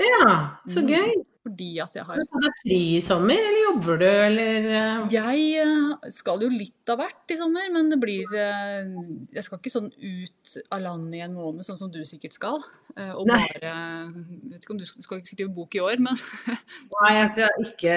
Ja, 0.00 0.58
så 0.66 0.80
Mm. 0.82 0.88
gøy. 0.90 1.22
Fordi 1.40 1.68
at 1.80 1.94
jeg 1.96 2.04
har 2.04 2.18
Har 2.20 2.42
du 2.44 2.48
fri 2.60 2.78
i 2.98 3.00
sommer, 3.04 3.38
eller 3.40 3.62
jobber 3.62 4.00
du, 4.02 4.06
eller 4.06 4.66
eh, 4.68 5.12
Jeg 5.14 5.44
eh, 5.62 6.10
skal 6.12 6.42
jo 6.44 6.50
litt 6.52 6.92
av 6.92 7.00
hvert 7.00 7.32
i 7.32 7.38
sommer, 7.38 7.70
men 7.72 7.88
det 7.88 7.96
blir 8.02 8.34
eh, 8.36 8.90
Jeg 9.32 9.46
skal 9.46 9.60
ikke 9.60 9.72
sånn 9.72 9.88
ut 9.88 10.54
av 10.68 10.82
landet 10.84 11.16
i 11.16 11.22
en 11.24 11.38
måned, 11.38 11.64
sånn 11.64 11.78
som 11.80 11.92
du 11.92 12.02
sikkert 12.08 12.36
skal. 12.36 12.60
Og 12.60 13.24
Nei. 13.30 13.38
bare 13.54 13.70
jeg 13.70 14.26
Vet 14.50 14.66
ikke 14.66 14.74
om 14.74 14.82
du 14.82 14.84
skal 14.88 15.20
ikke 15.22 15.30
skrive 15.30 15.54
bok 15.56 15.78
i 15.78 15.82
år, 15.84 16.02
men, 16.04 16.20
Nei, 16.98 17.14
jeg 17.16 17.32
skal 17.36 17.64
ikke, 17.64 17.96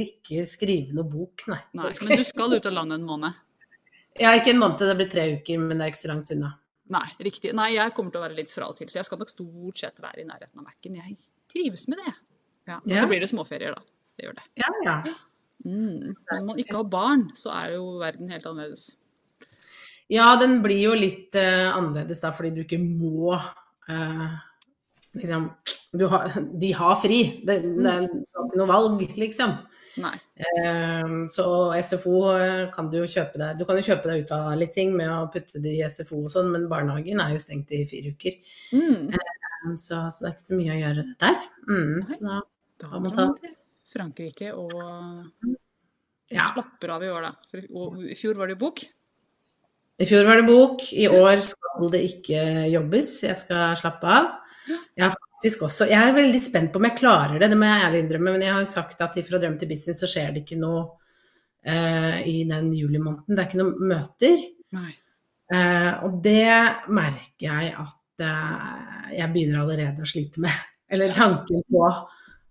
ikke 0.00 0.48
skrive 0.50 0.96
noe 0.98 1.06
bok, 1.06 1.46
nei. 1.52 1.60
nei, 1.78 1.92
men 1.92 2.18
du 2.18 2.26
skal 2.26 2.56
ut 2.56 2.66
av 2.66 2.76
landet 2.80 2.98
en 2.98 3.06
måned. 3.06 3.38
Ja, 4.18 4.34
ikke 4.36 4.56
en 4.56 4.60
måned, 4.60 4.82
det 4.82 4.98
blir 4.98 5.12
tre 5.12 5.28
uker, 5.36 5.62
men 5.62 5.78
det 5.78 5.86
er 5.86 5.94
ikke 5.94 6.02
så 6.02 6.10
langt 6.10 6.34
unna. 6.34 6.56
Nei, 6.92 7.06
riktig. 7.22 7.54
Nei, 7.56 7.70
jeg 7.76 7.94
kommer 7.96 8.12
til 8.12 8.20
å 8.20 8.26
være 8.26 8.36
litt 8.36 8.50
fra 8.52 8.66
og 8.68 8.76
til, 8.76 8.90
så 8.90 8.98
jeg 8.98 9.08
skal 9.08 9.22
nok 9.22 9.30
stort 9.30 9.80
sett 9.80 10.02
være 10.02 10.24
i 10.24 10.28
nærheten 10.28 10.60
av 10.60 10.66
Mac-en. 10.66 10.98
Jeg 10.98 11.16
trives 11.52 11.86
med 11.88 12.02
det. 12.02 12.16
Ja. 12.68 12.78
Og 12.78 12.96
så 12.96 13.08
blir 13.10 13.22
det 13.22 13.30
småferier, 13.32 13.76
da. 13.76 13.82
Det 14.16 14.26
gjør 14.26 14.38
det. 14.38 14.46
Ja, 14.60 14.72
ja. 14.86 14.96
Mm. 15.64 16.14
Når 16.14 16.44
man 16.46 16.60
ikke 16.60 16.78
har 16.80 16.90
barn, 16.90 17.26
så 17.38 17.52
er 17.54 17.76
jo 17.76 17.86
verden 18.02 18.30
helt 18.32 18.46
annerledes. 18.50 18.92
Ja, 20.12 20.34
den 20.40 20.58
blir 20.64 20.80
jo 20.82 20.94
litt 20.98 21.34
uh, 21.38 21.72
annerledes 21.76 22.20
da, 22.20 22.32
fordi 22.34 22.52
du 22.56 22.62
ikke 22.64 22.80
må 22.82 23.36
uh, 23.36 24.32
liksom 25.16 25.50
du 25.92 26.06
har, 26.08 26.32
De 26.60 26.72
har 26.72 26.96
fri. 27.02 27.20
Det, 27.46 27.60
det 27.76 27.90
er 27.90 28.08
ikke 28.08 28.58
noe 28.60 28.68
valg, 28.70 29.04
liksom. 29.20 29.58
Eh, 30.00 31.10
så 31.28 31.46
SFO 31.84 32.14
kan 32.72 32.86
du 32.88 32.94
jo 33.02 33.08
kjøpe 33.12 33.36
deg 33.36 33.58
Du 33.60 33.66
kan 33.68 33.76
jo 33.76 33.84
kjøpe 33.84 34.08
deg 34.08 34.22
ut 34.22 34.30
av 34.32 34.54
litt 34.56 34.72
ting 34.72 34.94
med 34.96 35.10
å 35.12 35.26
putte 35.28 35.60
det 35.60 35.74
i 35.76 35.82
SFO 35.84 36.22
og 36.24 36.32
sånn, 36.32 36.48
men 36.54 36.64
barnehagen 36.70 37.20
er 37.20 37.34
jo 37.34 37.42
stengt 37.42 37.74
i 37.76 37.82
fire 37.88 38.14
uker. 38.14 38.38
Mm. 38.72 39.12
Så, 39.76 40.00
så 40.08 40.24
det 40.24 40.30
er 40.30 40.32
ikke 40.32 40.48
så 40.48 40.58
mye 40.58 40.72
å 40.74 40.80
gjøre 40.80 41.04
der. 41.20 41.44
Mm, 41.68 41.98
så 42.08 42.24
da, 42.24 42.38
Da 42.82 42.90
Hva 42.90 43.00
må 43.02 43.12
drar 43.12 43.30
man 43.30 43.36
til 43.38 43.54
Frankrike 43.92 44.50
og 44.58 44.72
ja. 46.32 46.48
slapper 46.50 46.96
av 46.96 47.04
i 47.06 47.10
år, 47.12 47.28
da. 47.28 47.32
For 47.50 47.62
i- 47.62 47.70
og 47.70 48.02
I 48.10 48.16
fjor 48.18 48.38
var 48.40 48.50
det 48.50 48.58
bok. 48.58 48.82
I 50.02 50.08
fjor 50.08 50.26
var 50.26 50.40
det 50.40 50.48
bok, 50.48 50.82
i 50.98 51.06
år 51.06 51.42
skal 51.44 51.90
det 51.92 52.00
ikke 52.08 52.40
jobbes. 52.72 53.10
Jeg 53.22 53.36
skal 53.38 53.76
slappe 53.78 54.08
av. 54.08 54.32
Jeg 54.96 55.04
har 55.04 55.12
faktisk 55.14 55.62
også 55.66 55.88
Jeg 55.90 55.98
er 55.98 56.14
veldig 56.14 56.40
spent 56.40 56.72
på 56.72 56.78
om 56.78 56.86
jeg 56.86 56.98
klarer 56.98 57.38
det, 57.38 57.50
det 57.50 57.58
må 57.58 57.66
jeg 57.66 57.84
ærlig 57.86 58.02
innrømme. 58.04 58.32
Men 58.32 58.42
jeg 58.46 58.52
har 58.54 58.64
jo 58.64 58.70
sagt 58.72 59.00
at 59.04 59.18
fra 59.26 59.38
drøm 59.38 59.58
til 59.60 59.70
business 59.70 60.02
så 60.02 60.10
skjer 60.10 60.32
det 60.32 60.42
ikke 60.44 60.58
noe 60.58 60.82
uh, 61.68 62.18
i 62.26 62.42
den 62.48 62.72
julimåneden. 62.74 63.34
Det 63.36 63.38
er 63.38 63.48
ikke 63.50 63.62
noen 63.62 63.88
møter. 63.92 64.42
Nei. 64.72 64.90
Eh, 65.52 65.92
og 66.06 66.22
det 66.24 66.48
merker 66.88 67.44
jeg 67.44 67.72
at 67.76 68.22
uh, 68.24 69.10
jeg 69.12 69.28
begynner 69.34 69.60
allerede 69.60 70.00
å 70.00 70.08
slite 70.08 70.40
med. 70.40 70.54
Eller 70.92 71.12
tanken 71.12 71.60
på 71.68 71.82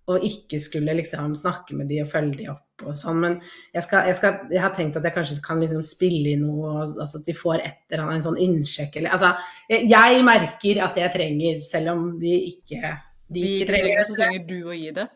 og 0.10 0.26
ikke 0.26 0.58
skulle 0.62 0.96
liksom 0.98 1.36
snakke 1.38 1.76
med 1.78 1.90
de 1.92 2.02
og 2.02 2.10
følge 2.10 2.40
de 2.40 2.48
opp 2.52 2.86
og 2.88 2.98
sånn. 2.98 3.20
Men 3.22 3.38
jeg, 3.74 3.84
skal, 3.86 4.10
jeg, 4.10 4.18
skal, 4.18 4.40
jeg, 4.50 4.62
har 4.64 4.74
tenkt 4.76 4.98
at 4.98 5.06
jeg 5.06 5.16
kanskje 5.16 5.38
kan 5.46 5.62
liksom 5.62 5.84
spille 5.86 6.34
inn 6.34 6.48
noe, 6.48 6.82
altså 6.88 7.22
at 7.22 7.28
de 7.28 7.38
får 7.38 7.62
et 7.62 7.94
eller 7.94 8.06
annet 8.08 8.20
en 8.20 8.28
sånn 8.32 8.42
innsjekk 8.42 8.98
eller 9.00 9.16
Altså, 9.16 9.32
jeg, 9.70 9.88
jeg, 9.92 10.26
merker 10.28 10.84
at 10.88 11.00
jeg 11.00 11.14
trenger, 11.14 11.64
selv 11.66 11.94
om 11.94 12.06
de 12.22 12.36
ikke 12.50 12.82
De, 13.28 13.38
de 13.38 13.48
ikke 13.56 13.72
trenger 13.72 14.02
det, 14.02 14.06
så 14.10 14.18
trenger 14.18 14.46
du 14.50 14.58
å 14.66 14.76
gi 14.76 14.94
det. 14.98 15.08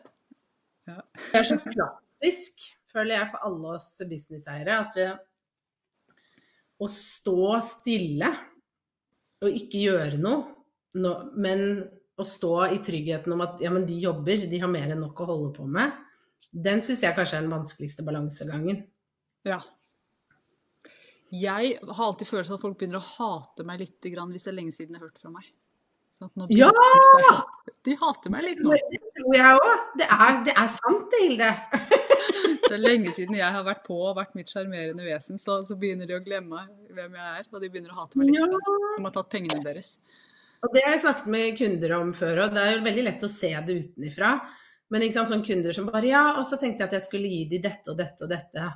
Ja. 0.86 1.00
Det 1.18 1.40
er 1.40 1.48
så 1.50 1.58
klassisk, 1.66 2.68
føler 2.94 3.18
jeg, 3.18 3.30
for 3.32 3.48
alle 3.50 3.72
oss 3.76 3.88
businesseiere, 4.06 4.78
at 4.86 4.96
vi 4.96 5.08
å 6.76 6.88
stå 6.92 7.56
stille 7.64 8.30
og 9.44 9.58
ikke 9.58 9.82
gjøre 9.82 10.20
noe, 10.20 10.44
no, 11.00 11.12
men 11.36 11.60
å 12.16 12.24
stå 12.24 12.52
i 12.72 12.80
tryggheten 12.84 13.34
om 13.34 13.44
at 13.44 13.60
ja, 13.64 13.70
men 13.72 13.86
de 13.88 13.96
jobber, 14.00 14.46
de 14.48 14.60
har 14.62 14.70
mer 14.72 14.92
enn 14.92 15.02
nok 15.04 15.20
å 15.20 15.30
holde 15.30 15.52
på 15.58 15.66
med, 15.68 15.92
den 16.50 16.80
syns 16.84 17.02
jeg 17.04 17.16
kanskje 17.16 17.40
er 17.40 17.44
den 17.44 17.52
vanskeligste 17.52 18.04
balansegangen. 18.06 18.80
Ja. 19.46 19.60
Jeg 21.34 21.76
har 21.82 22.04
alltid 22.06 22.28
følelsen 22.28 22.54
av 22.54 22.60
at 22.60 22.64
folk 22.64 22.78
begynner 22.80 23.02
å 23.02 23.06
hate 23.16 23.66
meg 23.66 23.82
litt 23.82 23.98
hvis 24.00 24.46
det 24.46 24.52
er 24.52 24.56
lenge 24.56 24.74
siden 24.74 24.94
de 24.94 25.00
har 25.00 25.08
hørt 25.08 25.20
fra 25.20 25.32
meg. 25.32 25.48
Sånn 26.16 26.30
ja! 26.48 26.70
De 27.84 27.94
hater 28.00 28.32
meg 28.32 28.46
litt 28.46 28.60
nå. 28.64 28.72
Det 28.72 29.00
tror 29.18 29.34
jeg 29.36 29.58
òg. 29.58 29.82
Det, 30.00 30.06
det, 30.46 30.54
er 30.54 30.70
sant 30.72 31.10
det, 31.12 31.18
Hilde. 31.26 31.50
det 32.62 32.70
er 32.72 32.80
lenge 32.80 33.12
siden 33.12 33.36
jeg 33.36 33.56
har 33.58 33.66
vært 33.66 33.82
på 33.84 33.98
og 33.98 34.14
vært 34.16 34.32
mitt 34.38 34.48
sjarmerende 34.48 35.04
vesen, 35.04 35.36
så, 35.40 35.58
så, 35.66 35.76
begynner 35.76 36.08
de 36.08 36.16
å 36.16 36.22
glemme 36.24 36.62
hvem 36.96 37.18
jeg 37.18 37.42
er, 37.42 37.50
og 37.50 37.60
de 37.60 37.68
begynner 37.68 37.92
å 37.92 37.98
hate 37.98 38.22
meg 38.22 38.30
litt. 38.30 38.40
Ja. 38.40 38.78
De 38.96 39.04
har 39.04 39.14
tatt 39.18 39.28
pengene 39.34 39.60
deres. 39.66 39.98
Og 40.66 40.74
Det 40.74 40.82
har 40.82 40.96
jeg 40.96 41.04
snakket 41.04 41.30
med 41.30 41.56
kunder 41.58 41.92
om 42.00 42.12
før, 42.16 42.42
òg. 42.44 42.54
det 42.54 42.62
er 42.62 42.72
jo 42.74 42.84
veldig 42.86 43.04
lett 43.06 43.24
å 43.26 43.30
se 43.30 43.52
det 43.66 43.76
utenifra. 43.84 44.32
Men 44.90 45.04
sant, 45.10 45.30
sånne 45.30 45.46
kunder 45.46 45.74
som 45.74 45.88
bare 45.90 46.10
Ja, 46.10 46.24
og 46.40 46.46
så 46.46 46.58
tenkte 46.58 46.82
jeg 46.82 46.90
at 46.90 46.96
jeg 46.98 47.06
skulle 47.06 47.30
gi 47.30 47.44
dem 47.50 47.64
dette 47.64 47.90
og 47.90 47.98
dette 47.98 48.26
og 48.26 48.30
dette. 48.30 48.66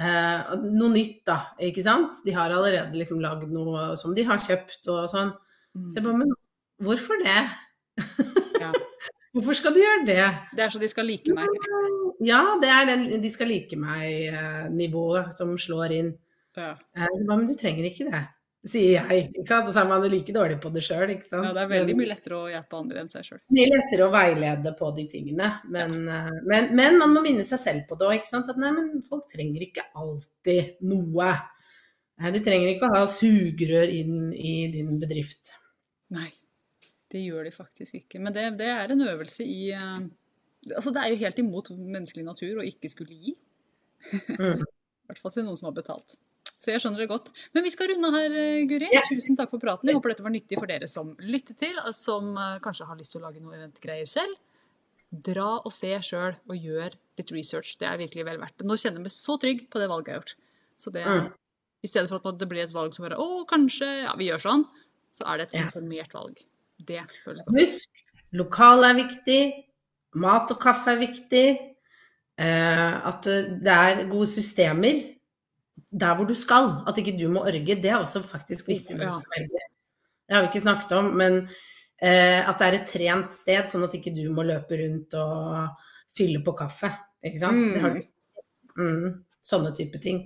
Eh, 0.00 0.52
noe 0.64 0.90
nytt, 0.94 1.22
da. 1.26 1.38
ikke 1.60 1.84
sant? 1.86 2.22
De 2.24 2.34
har 2.34 2.54
allerede 2.54 2.96
liksom 2.96 3.20
lagd 3.22 3.50
noe 3.52 3.90
som 4.00 4.14
de 4.16 4.24
har 4.26 4.40
kjøpt 4.42 4.90
og 4.90 5.08
sånn. 5.12 5.34
Mm. 5.76 5.88
Så 5.90 5.98
jeg 5.98 6.06
bare 6.06 6.20
Men 6.22 6.32
hvorfor 6.86 7.22
det? 7.22 7.40
Ja. 8.62 8.72
hvorfor 9.34 9.58
skal 9.58 9.74
du 9.74 9.82
gjøre 9.82 10.06
det? 10.08 10.24
Det 10.56 10.64
er 10.64 10.72
så 10.72 10.82
de 10.82 10.90
skal 10.90 11.06
like 11.10 11.34
meg. 11.36 11.46
Ja, 12.24 12.42
det 12.62 12.70
er 12.70 12.90
den 12.90 13.22
de 13.22 13.30
skal 13.30 13.50
like 13.50 13.78
meg-nivået 13.78 15.34
som 15.36 15.54
slår 15.58 15.96
inn. 15.98 16.12
Ja. 16.58 16.74
Eh, 16.96 17.16
men 17.26 17.46
du 17.46 17.54
trenger 17.58 17.90
ikke 17.90 18.10
det 18.10 18.24
sier 18.66 18.96
jeg. 18.98 19.28
ikke 19.30 19.48
sant? 19.48 19.68
Og 19.68 19.74
så 19.74 19.82
er 19.82 19.88
man 19.88 20.02
jo 20.04 20.10
like 20.12 20.34
dårlig 20.34 20.58
på 20.60 20.72
det 20.74 20.82
sjøl. 20.84 21.14
Ja, 21.14 21.52
det 21.56 21.62
er 21.62 21.70
veldig 21.70 21.94
mye 21.96 22.10
lettere 22.10 22.40
å 22.40 22.50
hjelpe 22.50 22.80
andre 22.80 23.04
enn 23.04 23.12
seg 23.12 23.26
sjøl. 23.26 23.40
Mye 23.56 23.70
lettere 23.70 24.06
å 24.06 24.12
veilede 24.12 24.74
på 24.78 24.90
de 24.96 25.06
tingene. 25.10 25.52
Men, 25.72 25.96
ja. 26.04 26.18
Eh, 26.26 26.42
men, 26.50 26.68
men 26.76 26.98
man 27.00 27.14
må 27.14 27.24
minne 27.24 27.46
seg 27.48 27.62
selv 27.62 27.86
på 27.88 27.98
det 28.00 28.10
òg. 28.10 28.28
At 28.40 28.60
nei, 28.60 28.74
men 28.76 28.92
folk 29.06 29.28
trenger 29.30 29.64
ikke 29.64 29.86
alltid 29.96 30.76
noe. 30.90 31.32
De 32.20 32.44
trenger 32.44 32.74
ikke 32.74 32.90
å 32.90 32.98
ha 32.98 33.04
sugerør 33.08 33.92
inn 33.96 34.30
i 34.36 34.54
din 34.74 34.92
bedrift. 35.00 35.54
Nei, 36.12 36.28
det 37.12 37.22
gjør 37.24 37.46
de 37.48 37.54
faktisk 37.54 38.02
ikke. 38.02 38.20
Men 38.20 38.34
det, 38.36 38.44
det 38.60 38.68
er 38.68 38.92
en 38.92 39.06
øvelse 39.08 39.46
i 39.46 39.70
uh, 39.72 40.00
Altså, 40.76 40.90
det 40.92 41.00
er 41.00 41.14
jo 41.14 41.22
helt 41.22 41.38
imot 41.40 41.70
menneskelig 41.72 42.26
natur 42.26 42.58
å 42.60 42.64
ikke 42.68 42.90
skulle 42.92 43.16
gi. 43.16 43.32
Mm. 44.36 44.60
I 45.08 45.08
hvert 45.08 45.22
fall 45.22 45.32
til 45.32 45.46
noen 45.46 45.56
som 45.56 45.70
har 45.70 45.78
betalt. 45.78 46.18
Så 46.60 46.74
jeg 46.74 46.82
skjønner 46.82 47.00
det 47.00 47.08
godt. 47.08 47.30
Men 47.56 47.64
vi 47.64 47.72
skal 47.72 47.88
runde 47.88 48.10
her, 48.12 48.34
eh, 48.36 48.66
Guri. 48.68 48.88
Ja. 48.92 49.00
Tusen 49.08 49.38
takk 49.38 49.48
for 49.54 49.62
praten. 49.62 49.88
Jeg 49.88 49.96
håper 49.96 50.12
dette 50.12 50.24
var 50.26 50.32
nyttig 50.34 50.58
for 50.60 50.68
dere 50.68 50.88
som 50.92 51.14
lytter 51.24 51.56
til, 51.56 51.78
som 51.96 52.34
eh, 52.36 52.58
kanskje 52.60 52.88
har 52.88 52.98
lyst 52.98 53.14
til 53.14 53.22
å 53.22 53.28
lage 53.28 53.40
noe 53.40 53.56
eventgreier 53.56 54.08
selv. 54.08 54.36
Dra 55.10 55.48
og 55.64 55.72
se 55.72 55.94
sjøl, 56.04 56.36
og 56.46 56.66
gjør 56.68 56.98
litt 57.18 57.32
research. 57.32 57.78
Det 57.80 57.88
er 57.88 57.96
virkelig 58.02 58.26
vel 58.28 58.42
verdt 58.42 58.58
det. 58.60 58.66
Nå 58.68 58.76
kjenner 58.76 59.00
jeg 59.00 59.06
meg 59.08 59.14
så 59.14 59.38
trygg 59.40 59.62
på 59.72 59.80
det 59.80 59.88
valget 59.90 60.10
jeg 60.10 60.18
har 60.18 60.20
gjort. 60.20 60.34
Så 60.80 60.92
det, 60.92 61.04
mm. 61.06 61.30
I 61.80 61.90
stedet 61.90 62.12
for 62.12 62.28
at 62.28 62.42
det 62.42 62.48
blir 62.50 62.64
et 62.66 62.74
valg 62.74 62.92
som 62.96 63.06
bare 63.06 63.18
Å, 63.20 63.28
kanskje 63.48 63.88
ja, 64.04 64.12
vi 64.20 64.28
gjør 64.28 64.44
sånn, 64.44 64.66
så 65.16 65.26
er 65.32 65.40
det 65.40 65.46
et 65.48 65.56
informert 65.62 66.12
valg. 66.16 66.44
Det 66.76 67.00
føles 67.24 67.40
godt. 67.46 67.56
Husk, 67.56 68.04
lokal 68.36 68.84
er 68.84 69.00
viktig. 69.00 69.40
Mat 70.20 70.52
og 70.52 70.60
kaffe 70.60 70.92
er 70.92 71.00
viktig. 71.00 71.46
Eh, 72.40 73.08
at 73.08 73.24
det 73.64 73.72
er 73.72 74.04
gode 74.12 74.28
systemer 74.28 75.00
der 75.90 76.14
hvor 76.16 76.28
du 76.28 76.36
skal. 76.38 76.70
At 76.88 76.98
ikke 77.00 77.16
du 77.18 77.26
må 77.32 77.44
orge. 77.48 77.76
Det 77.82 77.90
er 77.90 77.98
også 77.98 78.22
faktisk 78.26 78.68
viktig 78.68 78.98
velge. 78.98 79.66
Det 80.30 80.36
har 80.36 80.44
vi 80.44 80.50
ikke 80.52 80.62
snakket 80.62 80.92
om, 80.94 81.10
men 81.18 81.40
eh, 81.98 82.38
at 82.38 82.60
det 82.60 82.66
er 82.66 82.76
et 82.78 82.92
trent 82.92 83.34
sted, 83.34 83.66
sånn 83.70 83.86
at 83.88 83.96
ikke 83.98 84.12
du 84.14 84.28
må 84.34 84.44
løpe 84.46 84.78
rundt 84.78 85.16
og 85.18 85.90
fylle 86.14 86.42
på 86.46 86.54
kaffe. 86.58 86.92
Ikke 87.26 87.42
sant? 87.42 87.64
Mm. 87.82 88.00
Mm, 88.78 89.08
sånne 89.42 89.74
type 89.76 89.98
ting. 90.02 90.24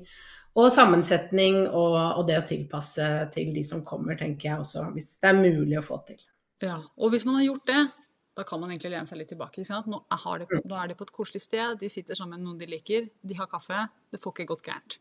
Og 0.54 0.68
sammensetning 0.70 1.64
og, 1.66 1.96
og, 1.96 2.22
det 2.28 2.36
å 2.38 2.46
tilpasse 2.46 3.08
til 3.34 3.50
de 3.56 3.64
som 3.66 3.82
kommer, 3.86 4.14
tenker 4.18 4.50
jeg 4.52 4.62
også. 4.62 4.84
Hvis 4.94 5.16
det 5.22 5.32
er 5.32 5.40
mulig 5.40 5.80
å 5.80 5.84
få 5.84 5.98
til. 6.06 6.20
Ja, 6.62 6.78
og 6.78 7.10
hvis 7.10 7.24
man 7.26 7.40
har 7.40 7.48
gjort 7.48 7.66
det, 7.72 7.80
da 8.34 8.42
kan 8.46 8.60
man 8.62 8.70
egentlig 8.70 8.92
lene 8.92 9.06
seg 9.06 9.18
litt 9.20 9.30
tilbake. 9.30 9.64
Nå 9.90 10.00
er, 10.10 10.44
de, 10.44 10.60
nå, 10.62 10.76
er 10.78 10.90
de 10.90 10.98
på 10.98 11.06
et 11.06 11.14
koselig 11.14 11.42
sted, 11.42 11.78
de 11.80 11.90
sitter 11.90 12.18
sammen 12.18 12.38
med 12.38 12.46
noen 12.46 12.60
de 12.60 12.70
liker, 12.70 13.08
de 13.22 13.38
har 13.38 13.50
kaffe. 13.50 13.86
Det 14.10 14.20
får 14.22 14.36
ikke 14.36 14.48
gått 14.52 14.64
gærent. 14.66 14.98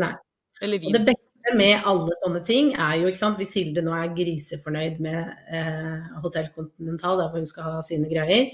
Nei. 0.00 0.12
Eller 0.60 0.82
vin. 0.82 0.90
Og 0.90 0.98
det 0.98 1.04
beste 1.08 1.54
med 1.56 1.86
alle 1.88 2.16
sånne 2.20 2.42
ting 2.46 2.74
er 2.74 2.98
jo, 3.00 3.08
ikke 3.10 3.22
sant, 3.22 3.38
hvis 3.40 3.54
Hilde 3.56 3.84
nå 3.84 3.94
er 3.96 4.12
grisefornøyd 4.16 5.00
med 5.04 5.20
eh, 5.56 6.10
Hotell 6.24 6.50
Continental, 6.54 7.20
der 7.20 7.32
hvor 7.32 7.40
hun 7.40 7.48
skal 7.48 7.68
ha 7.68 7.86
sine 7.86 8.10
greier, 8.10 8.52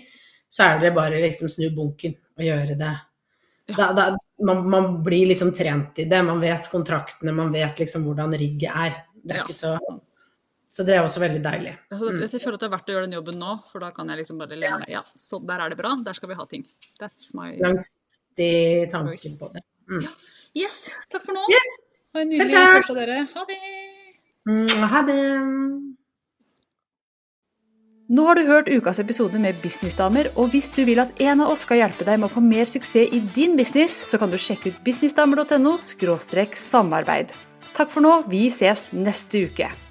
så 0.48 0.68
er 0.68 0.80
det 0.84 0.94
bare 0.96 1.20
liksom 1.24 1.50
snu 1.50 1.68
bunken 1.74 2.14
og 2.38 2.46
gjøre 2.46 2.78
det. 2.78 2.94
Ja. 3.72 3.76
Da, 3.80 3.90
da, 3.96 4.08
man, 4.46 4.62
man, 4.70 4.90
blir 5.02 5.26
liksom 5.32 5.50
trent 5.56 5.98
i 5.98 6.06
det, 6.06 6.22
man 6.22 6.38
vet 6.38 6.68
kontraktene, 6.70 7.34
man 7.34 7.50
vet 7.54 7.82
liksom 7.82 8.06
hvordan 8.06 8.36
rigget 8.38 8.70
er. 8.70 9.00
Det 9.16 9.34
er 9.34 9.42
ja. 9.42 9.46
ikke 9.48 9.58
så 9.58 9.74
så 10.76 10.84
det 10.84 10.92
er 10.92 11.06
også 11.06 11.22
veldig 11.22 11.40
deilig. 11.40 11.70
Mm. 11.88 12.18
Jeg 12.20 12.42
føler 12.42 12.58
at 12.58 12.60
det 12.60 12.66
er 12.66 12.72
verdt 12.74 12.90
å 12.90 12.92
gjøre 12.92 13.06
den 13.06 13.16
jobben 13.16 13.38
nå, 13.40 13.52
for 13.70 13.80
da 13.80 13.88
kan 13.96 14.10
jeg 14.12 14.20
liksom 14.20 14.42
bare 14.42 14.58
lene 14.60 14.82
meg. 14.82 14.90
Ja, 14.92 15.00
så 15.16 15.38
der 15.40 15.62
er 15.64 15.72
det 15.72 15.78
bra, 15.78 15.94
der 16.04 16.18
skal 16.18 16.28
vi 16.28 16.36
ha 16.36 16.44
ting. 16.50 16.66
That's 17.00 17.30
my 17.38 17.54
Langsiktig 17.62 18.90
tanke 18.92 19.30
på 19.40 19.48
det. 19.54 19.62
Mm. 19.88 20.02
Ja. 20.04 20.10
Yes, 20.56 20.86
takk 21.12 21.26
for 21.26 21.36
nå. 21.36 21.44
Yes. 21.52 21.76
Ha 22.16 22.22
en 22.24 22.32
nydelig 22.32 22.64
torsdag, 22.78 22.96
dere. 23.02 23.20
Ha 23.34 23.44
det. 23.50 23.60
Mm, 24.48 24.88
ha 24.92 25.02
det. 25.04 25.20
Nå 28.06 28.22
har 28.28 28.38
du 28.38 28.44
hørt 28.46 28.68
ukas 28.70 29.00
episode 29.02 29.38
med 29.42 29.58
Businessdamer, 29.60 30.30
og 30.38 30.52
hvis 30.54 30.70
du 30.72 30.84
vil 30.86 31.02
at 31.02 31.18
en 31.20 31.42
av 31.42 31.50
oss 31.52 31.64
skal 31.66 31.82
hjelpe 31.82 32.06
deg 32.06 32.20
med 32.22 32.30
å 32.30 32.34
få 32.36 32.42
mer 32.44 32.68
suksess 32.70 33.10
i 33.10 33.20
din 33.34 33.58
business, 33.58 33.96
så 34.08 34.20
kan 34.22 34.30
du 34.30 34.38
sjekke 34.38 34.70
ut 34.70 34.84
businessdamer.no 34.86 35.74
samarbeid. 35.76 37.34
Takk 37.74 37.90
for 37.90 38.06
nå, 38.06 38.22
vi 38.30 38.46
ses 38.46 38.88
neste 38.94 39.48
uke. 39.50 39.85